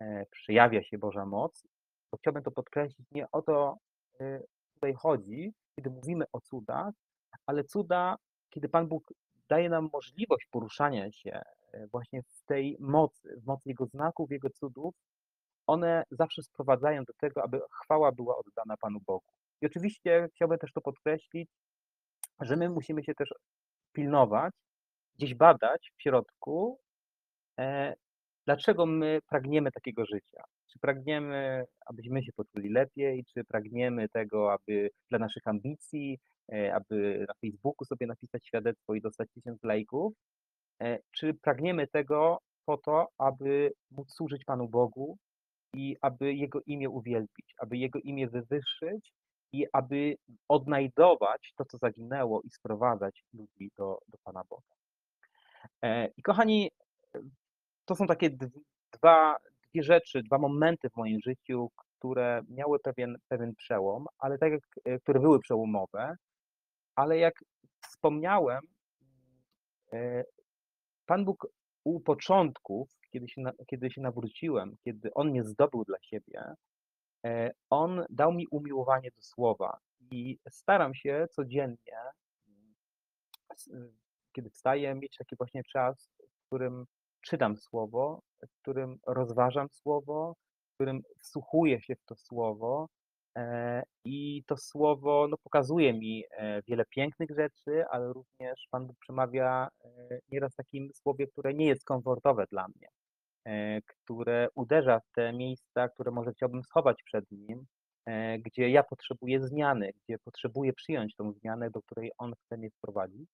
[0.00, 1.66] e, przejawia się Boża moc,
[2.12, 3.78] bo chciałbym to podkreślić, nie o to
[4.20, 4.42] e,
[4.74, 6.94] tutaj chodzi, kiedy mówimy o cudach,
[7.46, 8.16] ale cuda,
[8.50, 9.12] kiedy Pan Bóg
[9.48, 11.40] daje nam możliwość poruszania się
[11.72, 14.94] e, właśnie w tej mocy, w mocy Jego znaków, Jego cudów,
[15.66, 19.32] one zawsze sprowadzają do tego, aby chwała była oddana Panu Bogu.
[19.62, 21.48] I oczywiście chciałbym też to podkreślić,
[22.40, 23.34] że my musimy się też
[23.92, 24.54] pilnować,
[25.14, 26.78] gdzieś badać w środku,
[27.58, 27.94] e,
[28.46, 30.42] dlaczego my pragniemy takiego życia.
[30.72, 36.18] Czy pragniemy, abyśmy się poczuli lepiej, czy pragniemy tego, aby dla naszych ambicji,
[36.52, 40.12] e, aby na Facebooku sobie napisać świadectwo i dostać tysiąc lajków,
[40.82, 45.18] e, czy pragniemy tego po to, aby móc służyć Panu Bogu
[45.74, 49.12] i aby Jego imię uwielbić, aby Jego imię wywyższyć
[49.52, 50.16] i aby
[50.48, 54.74] odnajdować to, co zaginęło i sprowadzać ludzi do, do Pana Boga.
[55.82, 56.70] E, I kochani,
[57.84, 58.30] to są takie
[58.92, 59.36] dwa,
[59.70, 64.60] dwie rzeczy, dwa momenty w moim życiu, które miały pewien, pewien przełom, ale tak jak,
[64.84, 66.16] e, które były przełomowe,
[66.96, 67.34] ale jak
[67.88, 68.60] wspomniałem,
[69.92, 70.24] e,
[71.06, 71.46] Pan Bóg
[71.84, 76.54] u początków, kiedy się, kiedy się nawróciłem, kiedy On mnie zdobył dla siebie,
[77.26, 79.78] E, on dał mi umiłowanie do słowa
[80.10, 81.96] i staram się codziennie,
[84.32, 86.86] kiedy wstaję, mieć taki właśnie czas, w którym
[87.20, 90.36] czytam słowo, w którym rozważam słowo,
[90.70, 92.88] w którym wsłuchuję się w to słowo.
[93.36, 98.96] E, I to słowo no, pokazuje mi e, wiele pięknych rzeczy, ale również Pan Bóg
[98.98, 99.68] przemawia
[100.28, 102.88] nieraz takim słowie, które nie jest komfortowe dla mnie.
[103.44, 107.66] E, które uderza w te miejsca, które może chciałbym schować przed nim,
[108.06, 112.70] e, gdzie ja potrzebuję zmiany, gdzie potrzebuję przyjąć tą zmianę, do której on chce mnie
[112.70, 113.28] wprowadzić.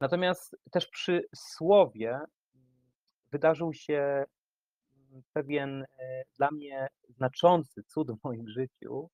[0.00, 2.26] Natomiast też przy słowie mm,
[3.32, 4.24] wydarzył się
[5.32, 9.08] pewien e, dla mnie znaczący cud w moim życiu,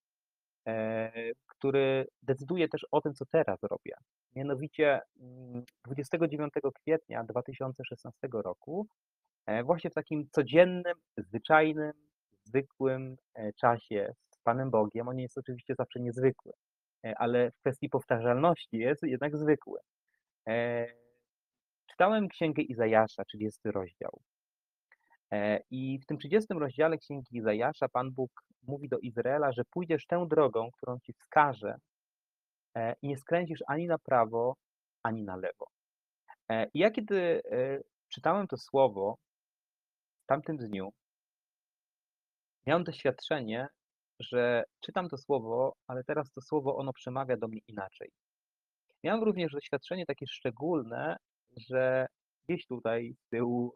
[1.47, 3.95] który decyduje też o tym, co teraz robię.
[4.37, 5.01] Mianowicie
[5.85, 8.89] 29 mm, kwietnia 2016 roku
[9.47, 11.93] E, właśnie w takim codziennym, zwyczajnym,
[12.45, 15.09] zwykłym e, czasie z Panem Bogiem.
[15.09, 16.53] On jest oczywiście zawsze niezwykły,
[17.05, 19.81] e, ale w kwestii powtarzalności jest jednak zwykły.
[21.91, 24.21] Czytałem Księgę Izajasza, 30 rozdział.
[25.71, 28.31] I w tym 30 rozdziale Księgi Izajasza Pan Bóg
[28.63, 31.77] mówi do Izraela, że pójdziesz tę drogą, którą ci wskaże
[33.03, 34.57] i nie skręcisz ani na prawo,
[35.03, 35.67] ani na lewo.
[36.75, 37.43] I ja kiedy
[38.09, 39.17] czytałem to słowo,
[40.27, 40.93] tamtym dniu
[42.67, 43.69] miałem doświadczenie,
[44.21, 48.11] że czytam to słowo, ale teraz to słowo ono przemawia do mnie inaczej.
[49.05, 51.17] Miałem również doświadczenie takie szczególne,
[51.57, 52.07] że
[52.45, 53.75] gdzieś tutaj z tyłu,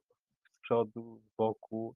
[0.64, 1.94] przodu, z boku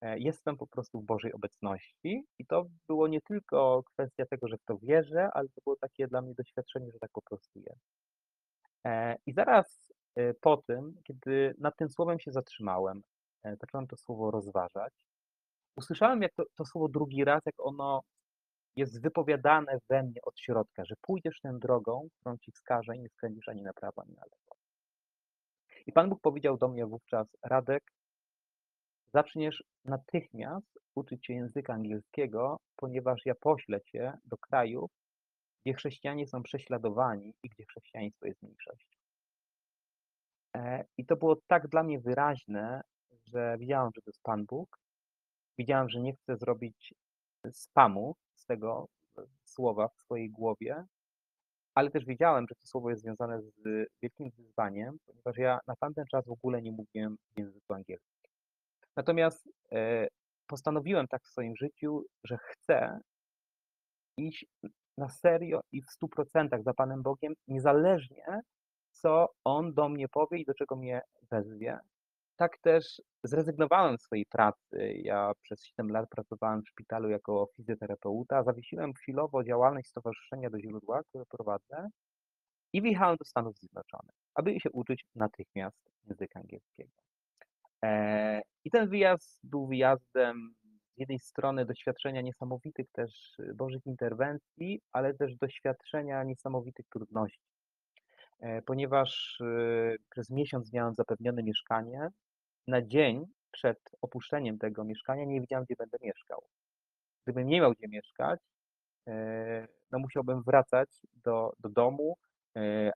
[0.00, 4.58] e, jestem po prostu w Bożej obecności i to było nie tylko kwestia tego, że
[4.58, 7.82] w to wierzę, ale to było takie dla mnie doświadczenie, że tak po prostu jest.
[8.86, 13.02] E, I zaraz e, po tym, kiedy nad tym słowem się zatrzymałem,
[13.44, 14.92] zacząłem to słowo rozważać.
[15.76, 18.02] Usłyszałem jak to, to słowo drugi raz, jak ono
[18.76, 23.08] jest wypowiadane we mnie od środka, że pójdziesz tą drogą, którą ci wskażę i nie
[23.08, 24.56] skręcisz ani na prawo, ani na lewo.
[25.86, 27.84] I Pan Bóg powiedział do mnie wówczas, Radek,
[29.14, 34.90] zaczniesz natychmiast uczyć się języka angielskiego, ponieważ ja poślę cię do krajów,
[35.64, 38.98] gdzie chrześcijanie są prześladowani i gdzie chrześcijaństwo jest mniejszością.
[40.56, 42.82] E, I to było tak dla mnie wyraźne,
[43.26, 44.78] że widziałem, że to jest Pan Bóg.
[45.58, 46.94] Widziałem, że nie chcę zrobić
[47.52, 48.88] spamu z tego
[49.44, 50.84] słowa w swojej głowie,
[51.74, 56.06] ale też wiedziałem, że to słowo jest związane z wielkim wyzwaniem, ponieważ ja na tamten
[56.06, 58.17] czas w ogóle nie mówiłem w języku angielskim.
[58.98, 60.06] Natomiast e,
[60.46, 63.00] postanowiłem tak w swoim życiu, że chcę
[64.16, 64.46] iść
[64.98, 68.40] na serio i w 100% za Panem Bogiem, niezależnie
[68.90, 71.78] co On do mnie powie i do czego mnie wezwie,
[72.36, 74.92] tak też zrezygnowałem z swojej pracy.
[74.94, 78.42] Ja przez 7 lat pracowałem w szpitalu jako fizjoterapeuta.
[78.42, 81.88] Zawiesiłem chwilowo działalność Stowarzyszenia do Źródła, które prowadzę
[82.72, 87.07] i wyjechałem do Stanów Zjednoczonych, aby się uczyć natychmiast języka angielskiego.
[87.84, 90.54] E, I ten wyjazd był wyjazdem
[90.96, 97.48] z jednej strony doświadczenia niesamowitych też Bożych interwencji, ale też doświadczenia niesamowitych trudności.
[98.40, 102.08] E, ponieważ e, przez miesiąc miałem zapewnione mieszkanie,
[102.66, 106.42] na dzień przed opuszczeniem tego mieszkania nie wiedziałem, gdzie będę mieszkał.
[107.24, 108.40] Gdybym nie miał gdzie mieszkać,
[109.08, 110.88] e, no musiałbym wracać
[111.24, 112.16] do, do domu,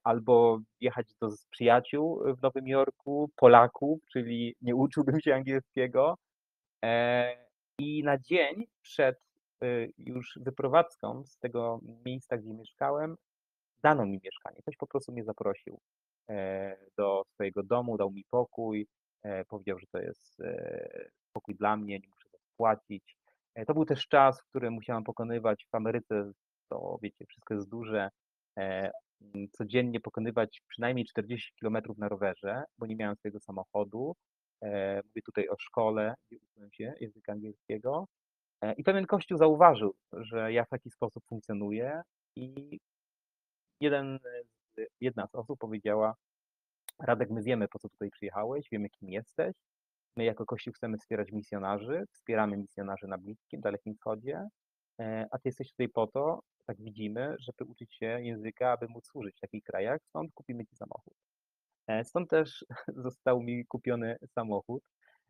[0.04, 6.18] albo jechać do przyjaciół w Nowym Jorku, Polaków, czyli nie uczyłbym się angielskiego.
[6.84, 7.36] E,
[7.78, 9.20] I na dzień przed
[9.64, 13.16] y, już wyprowadzką z tego miejsca, gdzie mieszkałem,
[13.82, 14.62] dano mi mieszkanie.
[14.62, 15.80] Ktoś po prostu mnie zaprosił
[16.30, 18.86] e, do swojego domu, dał mi pokój,
[19.22, 22.78] e, powiedział, że to jest e, pokój dla mnie, nie muszę za to.
[23.54, 26.32] E, był też czas, w którym musiałem pokonywać w Ameryce,
[26.68, 28.10] to wiecie, wszystko jest duże,
[28.58, 28.90] e,
[29.52, 34.16] codziennie pokonywać przynajmniej 40 km na rowerze, bo nie miałem swojego samochodu.
[34.62, 38.08] E, Mówię tutaj o szkole, gdzie uczyłem się języka angielskiego.
[38.62, 42.02] E, I pewien kościół zauważył, że ja w taki sposób funkcjonuję
[42.36, 42.78] i
[43.80, 44.18] jeden,
[45.00, 46.14] jedna z osób powiedziała,
[46.98, 49.54] Radek, my wiemy, po co tutaj przyjechałeś, wiemy, kim jesteś.
[50.16, 54.48] My jako Kościół chcemy wspierać misjonarzy, wspieramy misjonarzy na Bliskim, Dalekim Wschodzie,
[55.00, 59.06] e, a ty jesteś tutaj po to, tak widzimy, żeby uczyć się języka, aby móc
[59.06, 61.14] służyć w takich krajach, stąd kupimy ci samochód.
[61.86, 62.64] E, Stąd też
[63.06, 64.82] został mi kupiony samochód.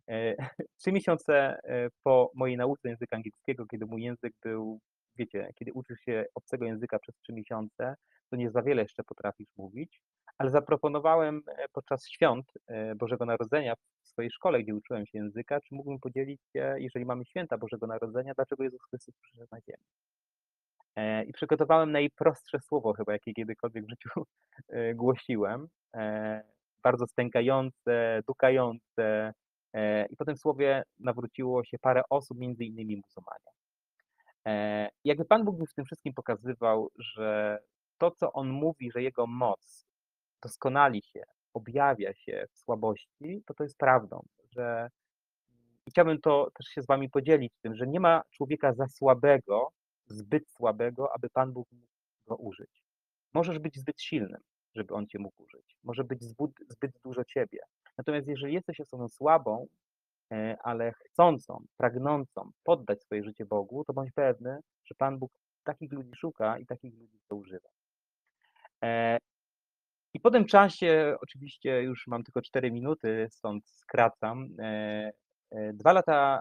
[0.08, 0.36] E,
[0.78, 4.80] Trzy miesiące e, po mojej nauce języka angielskiego, kiedy mój język był,
[5.16, 7.94] wiecie, kiedy uczysz się obcego języka przez trzy miesiące,
[8.30, 10.02] to nie za wiele jeszcze potrafisz mówić,
[10.38, 12.52] ale zaproponowałem podczas świąt
[12.96, 17.24] Bożego Narodzenia w swojej szkole, gdzie uczyłem się języka, czy mógłbym podzielić się, jeżeli mamy
[17.24, 19.84] święta Bożego Narodzenia, dlaczego Jezus Chrystus przyszedł na ziemię.
[20.96, 24.10] E, I przygotowałem najprostsze słowo chyba, jakie kiedykolwiek w życiu
[24.68, 25.68] e, głosiłem.
[25.96, 26.42] E,
[26.82, 29.32] Bardzo stękające, dukające.
[30.10, 33.52] I po tym słowie nawróciło się parę osób, między innymi muzułmanie.
[35.04, 37.58] Jakby Pan Bóg mi w tym wszystkim pokazywał, że
[37.98, 39.86] to, co On mówi, że Jego moc
[40.42, 41.22] doskonali się,
[41.54, 44.88] objawia się w słabości, to to jest prawdą, że
[45.86, 49.72] i chciałbym to też się z Wami podzielić tym, że nie ma człowieka za słabego,
[50.12, 51.86] zbyt słabego, aby Pan Bóg mógł
[52.28, 52.82] go użyć.
[53.34, 54.40] Możesz być zbyt silnym,
[54.74, 55.76] żeby On Cię mógł użyć.
[55.84, 57.58] Może być zbyt, zbyt dużo Ciebie.
[57.98, 59.66] Natomiast jeżeli jesteś osobą słabą,
[60.32, 65.32] e, ale chcącą, pragnącą poddać swoje życie Bogu, to bądź pewny, że Pan Bóg
[65.64, 67.68] takich ludzi szuka i takich ludzi chce używa.
[68.84, 69.18] E,
[70.14, 74.48] I po tym czasie, oczywiście już mam tylko 4 minuty, stąd skracam.
[74.58, 75.12] e,
[75.72, 76.40] Dwa lata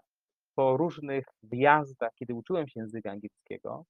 [0.55, 3.85] po różnych wyjazdach, kiedy uczyłem się języka angielskiego,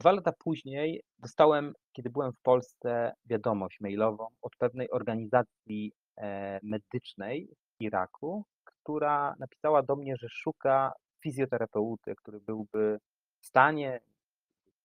[0.00, 7.48] dwa lata później dostałem, kiedy byłem w Polsce, wiadomość mailową od pewnej organizacji e, medycznej
[7.78, 12.98] w Iraku, która napisała do mnie, że szuka fizjoterapeuty, który byłby
[13.40, 14.00] w stanie,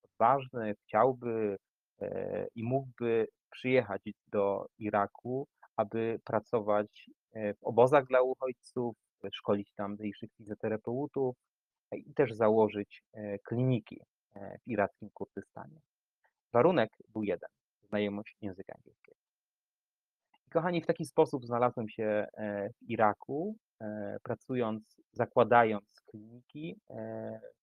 [0.03, 1.57] odważny, chciałby
[2.01, 8.95] e, i mógłby przyjechać do Iraku, aby pracować e, w obozach dla uchodźców,
[9.34, 11.36] szkolić tamtejszych fizjoterapeutów
[11.91, 14.01] e, i też założyć e, kliniki
[14.36, 15.80] e, w irackim Kurdystanie.
[16.53, 17.49] Warunek był jeden,
[17.84, 19.18] znajomość języka angielskiego.
[20.47, 22.28] I kochani, w taki sposób znalazłem się
[22.82, 23.55] w Iraku,
[24.24, 26.80] pracując, zakładając kliniki,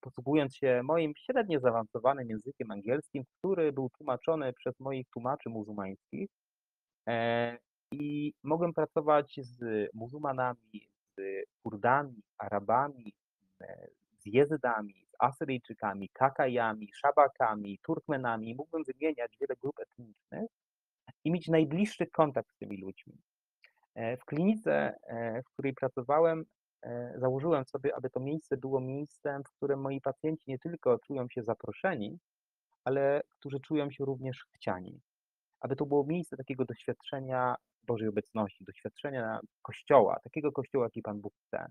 [0.01, 6.29] posługując się moim średnio zaawansowanym językiem angielskim, który był tłumaczony przez moich tłumaczy muzułmańskich.
[7.91, 13.13] I mogłem pracować z muzułmanami, z Kurdami, Arabami,
[13.61, 13.87] e,
[14.17, 18.55] z z Asyryjczykami, Kakajami, Szabakami, Turkmenami.
[18.55, 20.51] Mógłbym wymieniać wiele grup etnicznych
[21.23, 23.13] i mieć najbliższy kontakt z tymi ludźmi.
[23.95, 26.45] E, W klinice, e, w której pracowałem,
[27.15, 31.43] założyłem sobie, aby to miejsce było miejscem, w którym moi pacjenci nie tylko czują się
[31.43, 32.19] zaproszeni,
[32.83, 35.01] ale którzy czują się również chciani.
[35.59, 37.55] Aby to było miejsce takiego doświadczenia
[37.85, 41.67] Bożej obecności, doświadczenia Kościoła, takiego Kościoła, jaki Pan Bóg chce.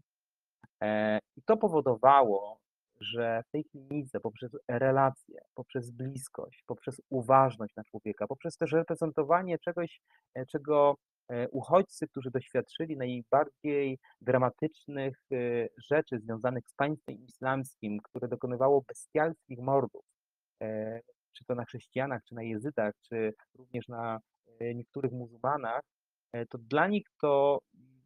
[0.83, 2.59] E, I to powodowało,
[3.01, 9.59] że w tej klinice poprzez relacje, poprzez bliskość, poprzez uważność na człowieka, poprzez też reprezentowanie
[9.59, 10.01] czegoś,
[10.35, 10.97] e, czego
[11.29, 15.23] e, uchodźcy, którzy doświadczyli najbardziej dramatycznych
[15.91, 20.05] rzeczy związanych z państwem islamskim, które dokonywało bestialskich mordów,
[21.33, 24.21] czy to na chrześcijanach, czy na jezydach, czy również na
[24.61, 25.83] niektórych muzułmanach,
[26.51, 27.59] to dla nich to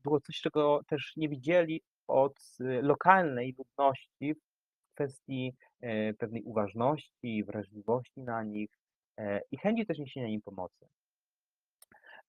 [0.05, 7.45] było coś, czego też nie widzieli od e, lokalnej ludności w kwestii e, pewnej uważności,
[7.45, 8.71] wrażliwości na nich
[9.17, 10.87] e, i chęci też niesienia im pomocy.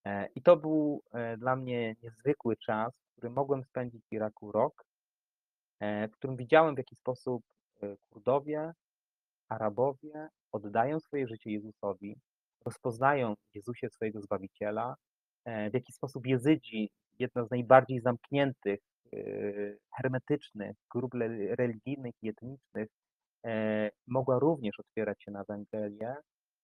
[0.06, 4.52] E, I to był e, dla mnie niezwykły czas, w którym mogłem spędzić w Iraku
[4.52, 4.86] rok,
[5.80, 7.44] e, w którym widziałem, w jaki sposób
[7.84, 8.72] e, Kurdowie,
[9.48, 12.16] Arabowie oddają swoje życie Jezusowi,
[12.66, 15.09] rozpoznają Jezusie swojego Zbawiciela, e,
[15.46, 18.80] w jaki sposób Jezydzi, jedna z najbardziej zamkniętych,
[19.14, 19.18] e,
[19.98, 21.14] hermetycznych grup
[21.50, 22.88] religijnych i etnicznych,
[23.46, 26.16] e, mogła również otwierać się na Ewangelię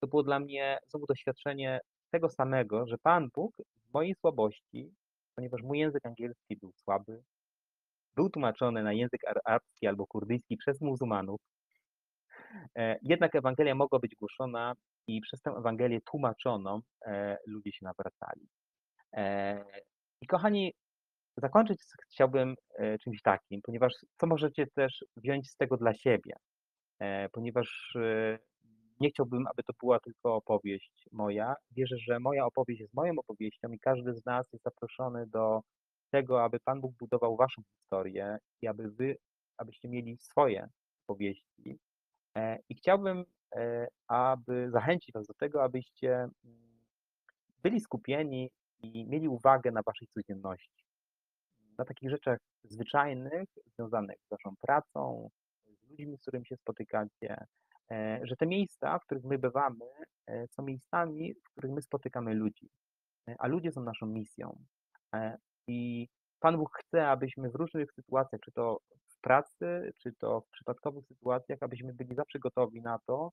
[0.05, 1.79] to było dla mnie znowu doświadczenie
[2.11, 3.55] tego samego, że Pan Bóg
[3.89, 4.91] w mojej słabości,
[5.35, 7.23] ponieważ mój język angielski był słaby,
[8.15, 11.39] był tłumaczony na język arabski albo kurdyjski przez muzułmanów,
[12.75, 14.73] e, jednak Ewangelia mogła być głoszona
[15.07, 18.47] i przez tę Ewangelię tłumaczoną e, ludzie się nawracali.
[19.15, 19.65] E,
[20.21, 20.73] I kochani,
[21.37, 21.79] zakończyć
[22.11, 22.55] chciałbym
[23.03, 26.33] czymś takim, ponieważ co możecie też wziąć z tego dla siebie,
[27.31, 27.95] ponieważ
[28.99, 31.55] nie chciałbym, aby to była tylko opowieść moja.
[31.71, 35.61] Wierzę, że moja opowieść jest moją opowieścią i każdy z nas jest zaproszony do
[36.11, 39.17] tego, aby Pan Bóg budował waszą historię i aby wy,
[39.57, 40.67] abyście mieli swoje
[41.03, 41.79] opowieści.
[42.37, 46.31] E, I chciałbym, e, aby zachęcić was do tego, abyście mm,
[47.63, 48.49] byli skupieni
[48.81, 50.85] i mieli uwagę na waszej codzienności.
[51.77, 55.29] Na takich rzeczach zwyczajnych, związanych z waszą pracą,
[55.65, 57.45] z ludźmi, z którymi się spotykacie,
[57.91, 59.85] E, że te miejsca, w których my bywamy,
[60.27, 62.69] e, są miejscami, w których my spotykamy ludzi,
[63.29, 64.57] e, a ludzie są naszą misją.
[65.67, 66.07] I
[66.39, 71.05] Pan Bóg chce, abyśmy w różnych sytuacjach, czy to w pracy, czy to w przypadkowych
[71.05, 73.31] sytuacjach, abyśmy byli zawsze gotowi na to,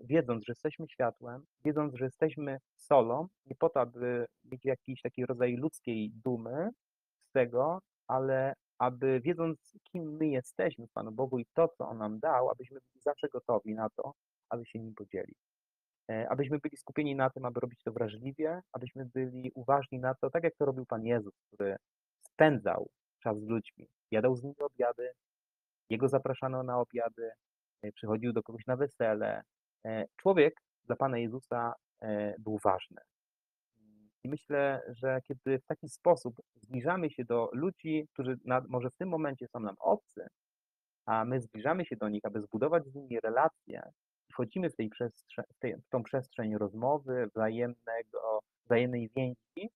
[0.00, 5.26] wiedząc, że jesteśmy światłem, wiedząc, że jesteśmy solą, nie po to, aby mieć jakiś taki
[5.26, 6.70] rodzaj ludzkiej dumy
[7.28, 11.98] z tego, ale aby wiedząc, kim my jesteśmy w Panu Bogu i to, co On
[11.98, 14.12] nam dał, abyśmy byli zawsze gotowi na to,
[14.50, 15.38] aby się nim podzielić.
[16.10, 20.30] E, abyśmy byli skupieni na tym, aby robić to wrażliwie, abyśmy byli uważni na to,
[20.30, 21.76] tak jak to robił Pan Jezus, który
[22.20, 22.88] spędzał
[23.22, 25.10] czas z ludźmi, jadał z nimi obiady,
[25.90, 27.30] jego zapraszano na obiady,
[27.82, 29.42] e, przychodził do kogoś na wesele.
[29.84, 31.74] E, człowiek dla Pana Jezusa
[32.38, 33.00] był ważny.
[34.24, 39.08] I myślę, że kiedy w taki sposób zbliżamy się do ludzi, którzy może w tym
[39.08, 40.26] momencie są nam obcy,
[41.06, 43.82] a my zbliżamy się do nich, aby zbudować z nimi relacje,
[44.32, 49.70] wchodzimy w, tej przestrze- w, tej, w tą przestrzeń rozmowy, wzajemnego, wzajemnej więzi,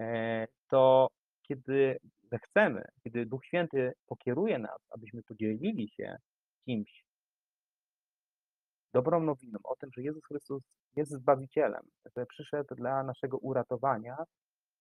[0.00, 1.08] e, to
[1.42, 6.16] kiedy zechcemy, kiedy Duch Święty pokieruje nas, abyśmy podzielili się
[6.64, 7.04] kimś
[8.94, 10.62] dobrą nowiną o tym, że Jezus Chrystus
[10.96, 11.82] jest Zbawicielem,
[12.16, 14.16] że przyszedł dla naszego uratowania,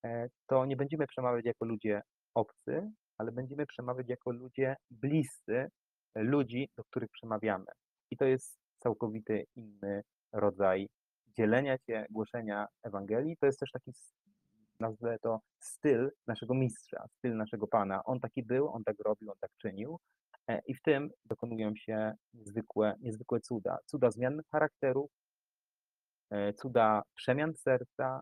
[0.05, 2.01] e, to nie będziemy przemawiać jako ludzie
[2.35, 5.69] obcy, ale będziemy przemawiać jako ludzie bliscy
[6.15, 7.71] ludzi, do których przemawiamy.
[8.11, 10.89] I to jest całkowity inny rodzaj
[11.37, 13.37] dzielenia się, głoszenia Ewangelii.
[13.37, 13.91] To jest też taki,
[14.79, 18.03] nazwę to, styl naszego mistrza, styl naszego Pana.
[18.03, 19.99] On taki był, on tak robił, on tak czynił.
[20.47, 23.77] E, I w tym dokonują się niezwykłe, niezwykłe cuda.
[23.85, 25.09] Cuda zmian charakteru,
[26.29, 28.21] e, cuda przemian serca,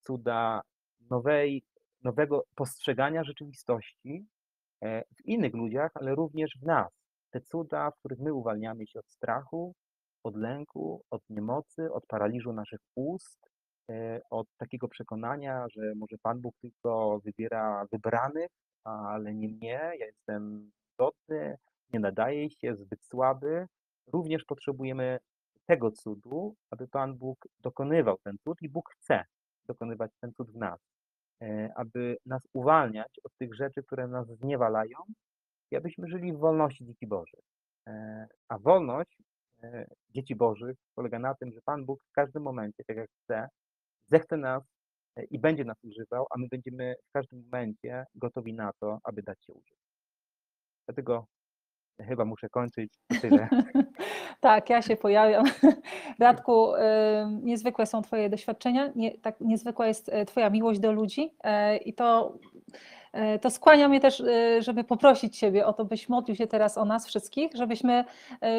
[0.00, 0.62] cuda
[1.10, 1.64] nowej,
[2.02, 4.26] nowego postrzegania rzeczywistości
[4.82, 6.92] e, w innych ludziach, ale również w nas.
[7.30, 9.74] Te cuda, w których my uwalniamy się od strachu,
[10.22, 13.50] od lęku, od niemocy, od paraliżu naszych ust,
[14.30, 18.50] od takiego przekonania, że może Pan Bóg tylko wybiera wybranych,
[18.84, 20.72] ale nie mnie, ja jestem
[21.92, 23.66] nie nadaje się, zbyt słaby.
[24.12, 25.18] Również potrzebujemy
[25.66, 29.24] tego cudu, aby Pan Bóg dokonywał ten cud i Bóg chce
[29.66, 30.80] dokonywać ten cud w nas,
[31.42, 34.98] e, aby nas uwalniać od tych rzeczy, które nas zniewalają
[35.70, 37.44] i abyśmy żyli w wolności dzieci Bożych.
[37.86, 39.22] E, a wolność
[39.62, 43.48] e, dzieci Bożych polega na tym, że Pan Bóg w każdym momencie, tak jak chce,
[44.06, 44.62] zechce nas
[45.30, 49.44] i będzie nas używał, a my będziemy w każdym momencie gotowi na to, aby dać
[49.44, 49.81] się użyć.
[50.92, 51.26] Dlatego
[52.00, 52.92] chyba muszę kończyć.
[53.20, 53.48] Tyle.
[54.40, 55.44] tak, ja się pojawiam.
[56.18, 56.72] Radku,
[57.42, 61.94] niezwykłe są Twoje doświadczenia, nie, tak niezwykła jest e, Twoja miłość do ludzi e, i
[61.94, 62.38] to,
[63.12, 64.22] e, to skłania mnie też,
[64.58, 68.04] żeby poprosić Ciebie o to, byś modlił się teraz o nas wszystkich, żebyśmy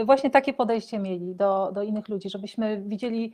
[0.06, 3.34] właśnie takie podejście mieli do, do innych ludzi, żebyśmy widzieli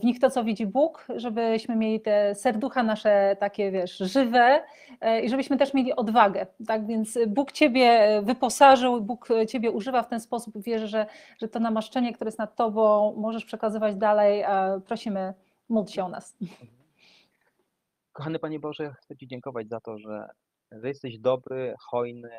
[0.00, 4.62] w nich to, co widzi Bóg, żebyśmy mieli te serducha nasze takie, wiesz, żywe
[5.00, 6.46] e, i żebyśmy też mieli odwagę.
[6.66, 10.54] Tak więc Bóg Ciebie wyposażył, Bóg Ciebie używa w ten sposób.
[10.62, 11.06] Wierzę, że,
[11.38, 14.44] że to namaszczenie, które jest nad Tobą, możesz przekazywać dalej.
[14.86, 15.34] Prosimy,
[15.68, 16.36] módl się o nas.
[18.12, 20.28] Kochany Panie Boże, chcę Ci dziękować za to, że,
[20.72, 22.30] że jesteś dobry, hojny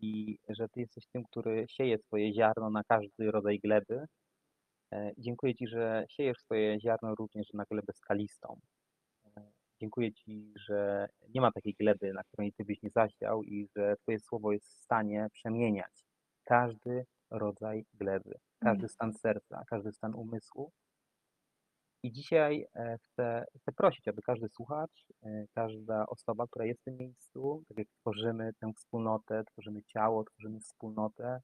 [0.00, 4.21] i że Ty jesteś tym, który sieje swoje ziarno na każdy rodzaj gleby E,
[5.18, 8.60] dziękuję Ci, że siejesz swoje ziarno również na glebę skalistą.
[9.36, 13.68] E, dziękuję Ci, że nie ma takiej gleby, na której Ty byś nie zasiał i
[13.76, 16.04] że Twoje słowo jest w stanie przemieniać
[16.44, 20.72] każdy rodzaj gleby, każdy stan serca, każdy stan umysłu.
[22.04, 25.06] I dzisiaj e, chcę, chcę prosić, aby każdy słuchacz,
[25.54, 30.60] każda osoba, która jest w tym miejscu, tak jak tworzymy tę wspólnotę, tworzymy ciało, tworzymy
[30.60, 31.40] wspólnotę, e,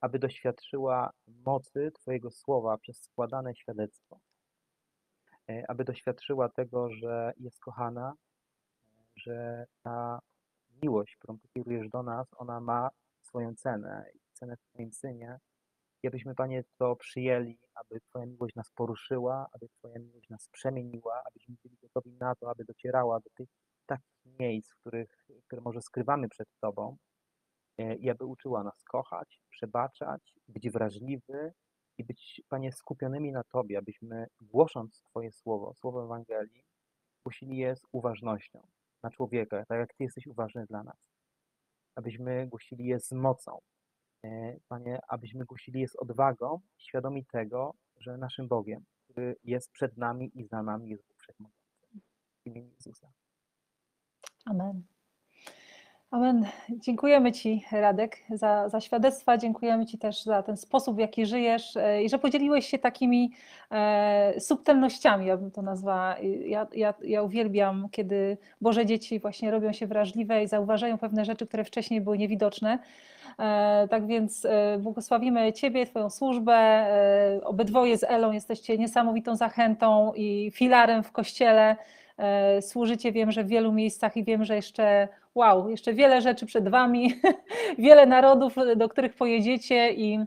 [0.00, 4.20] aby doświadczyła mocy Twojego słowa przez składane świadectwo,
[5.50, 8.14] e, aby doświadczyła tego, że jest kochana,
[9.16, 10.20] że ta
[10.82, 12.90] miłość, którą Ty kierujesz do nas, ona ma
[13.22, 15.38] swoją cenę i cenę w Twoim Synie.
[16.02, 21.22] I abyśmy, Panie, to przyjęli, aby Twoja miłość nas poruszyła, aby Twoja miłość nas przemieniła,
[21.24, 23.48] abyśmy byli gotowi na to, aby docierała do tych
[23.86, 27.11] takich miejsc, których, które może skrywamy przed Tobą e,
[27.78, 31.52] i aby uczyła nas kochać, przebaczać, być wrażliwy
[31.98, 36.64] i być, Panie, skupionymi na Tobie, abyśmy głosząc Twoje słowo, słowo Ewangelii,
[37.24, 38.66] głosili je z uważnością
[39.02, 41.12] na człowieka, tak jak Ty jesteś uważny dla nas.
[41.94, 43.58] Abyśmy głosili je z mocą,
[44.24, 49.96] e, Panie, abyśmy głosili je z odwagą, świadomi tego, że naszym Bogiem, który jest przed
[49.96, 51.58] nami i za nami, jest Bóg Wszechmogący.
[52.42, 53.12] W imieniu Jezusa.
[54.44, 54.91] Amen.
[56.12, 56.46] Amen.
[56.70, 59.38] Dziękujemy Ci, Radek, za, za świadectwa.
[59.38, 63.32] Dziękujemy Ci też za ten sposób, w jaki żyjesz e, i że podzieliłeś się takimi
[63.70, 66.16] e, subtelnościami, ja bym to nazwała.
[66.46, 71.46] Ja, ja, ja uwielbiam, kiedy Boże dzieci właśnie robią się wrażliwe i zauważają pewne rzeczy,
[71.46, 72.78] które wcześniej były niewidoczne.
[73.38, 76.52] E, tak więc e, błogosławimy Ciebie, Twoją służbę.
[76.54, 81.76] E, obydwoje z Elą jesteście niesamowitą zachętą i filarem w kościele.
[82.18, 86.46] E, Służycie, wiem, że w wielu miejscach i wiem, że jeszcze, wow, jeszcze wiele rzeczy
[86.46, 87.20] przed Wami,
[87.78, 90.24] wiele narodów, do których pojedziecie i,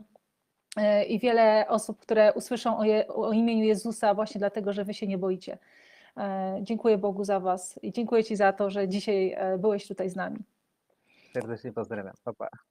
[0.76, 4.94] e, i wiele osób, które usłyszą o, je, o imieniu Jezusa właśnie dlatego, że Wy
[4.94, 5.58] się nie boicie.
[6.16, 10.10] E, Dziękuję Bogu za Was i dziękuję Ci za to, że dzisiaj e, byłeś tutaj
[10.10, 10.38] z nami.
[11.32, 12.14] Serdecznie pozdrawiam.
[12.24, 12.48] Pa, pa.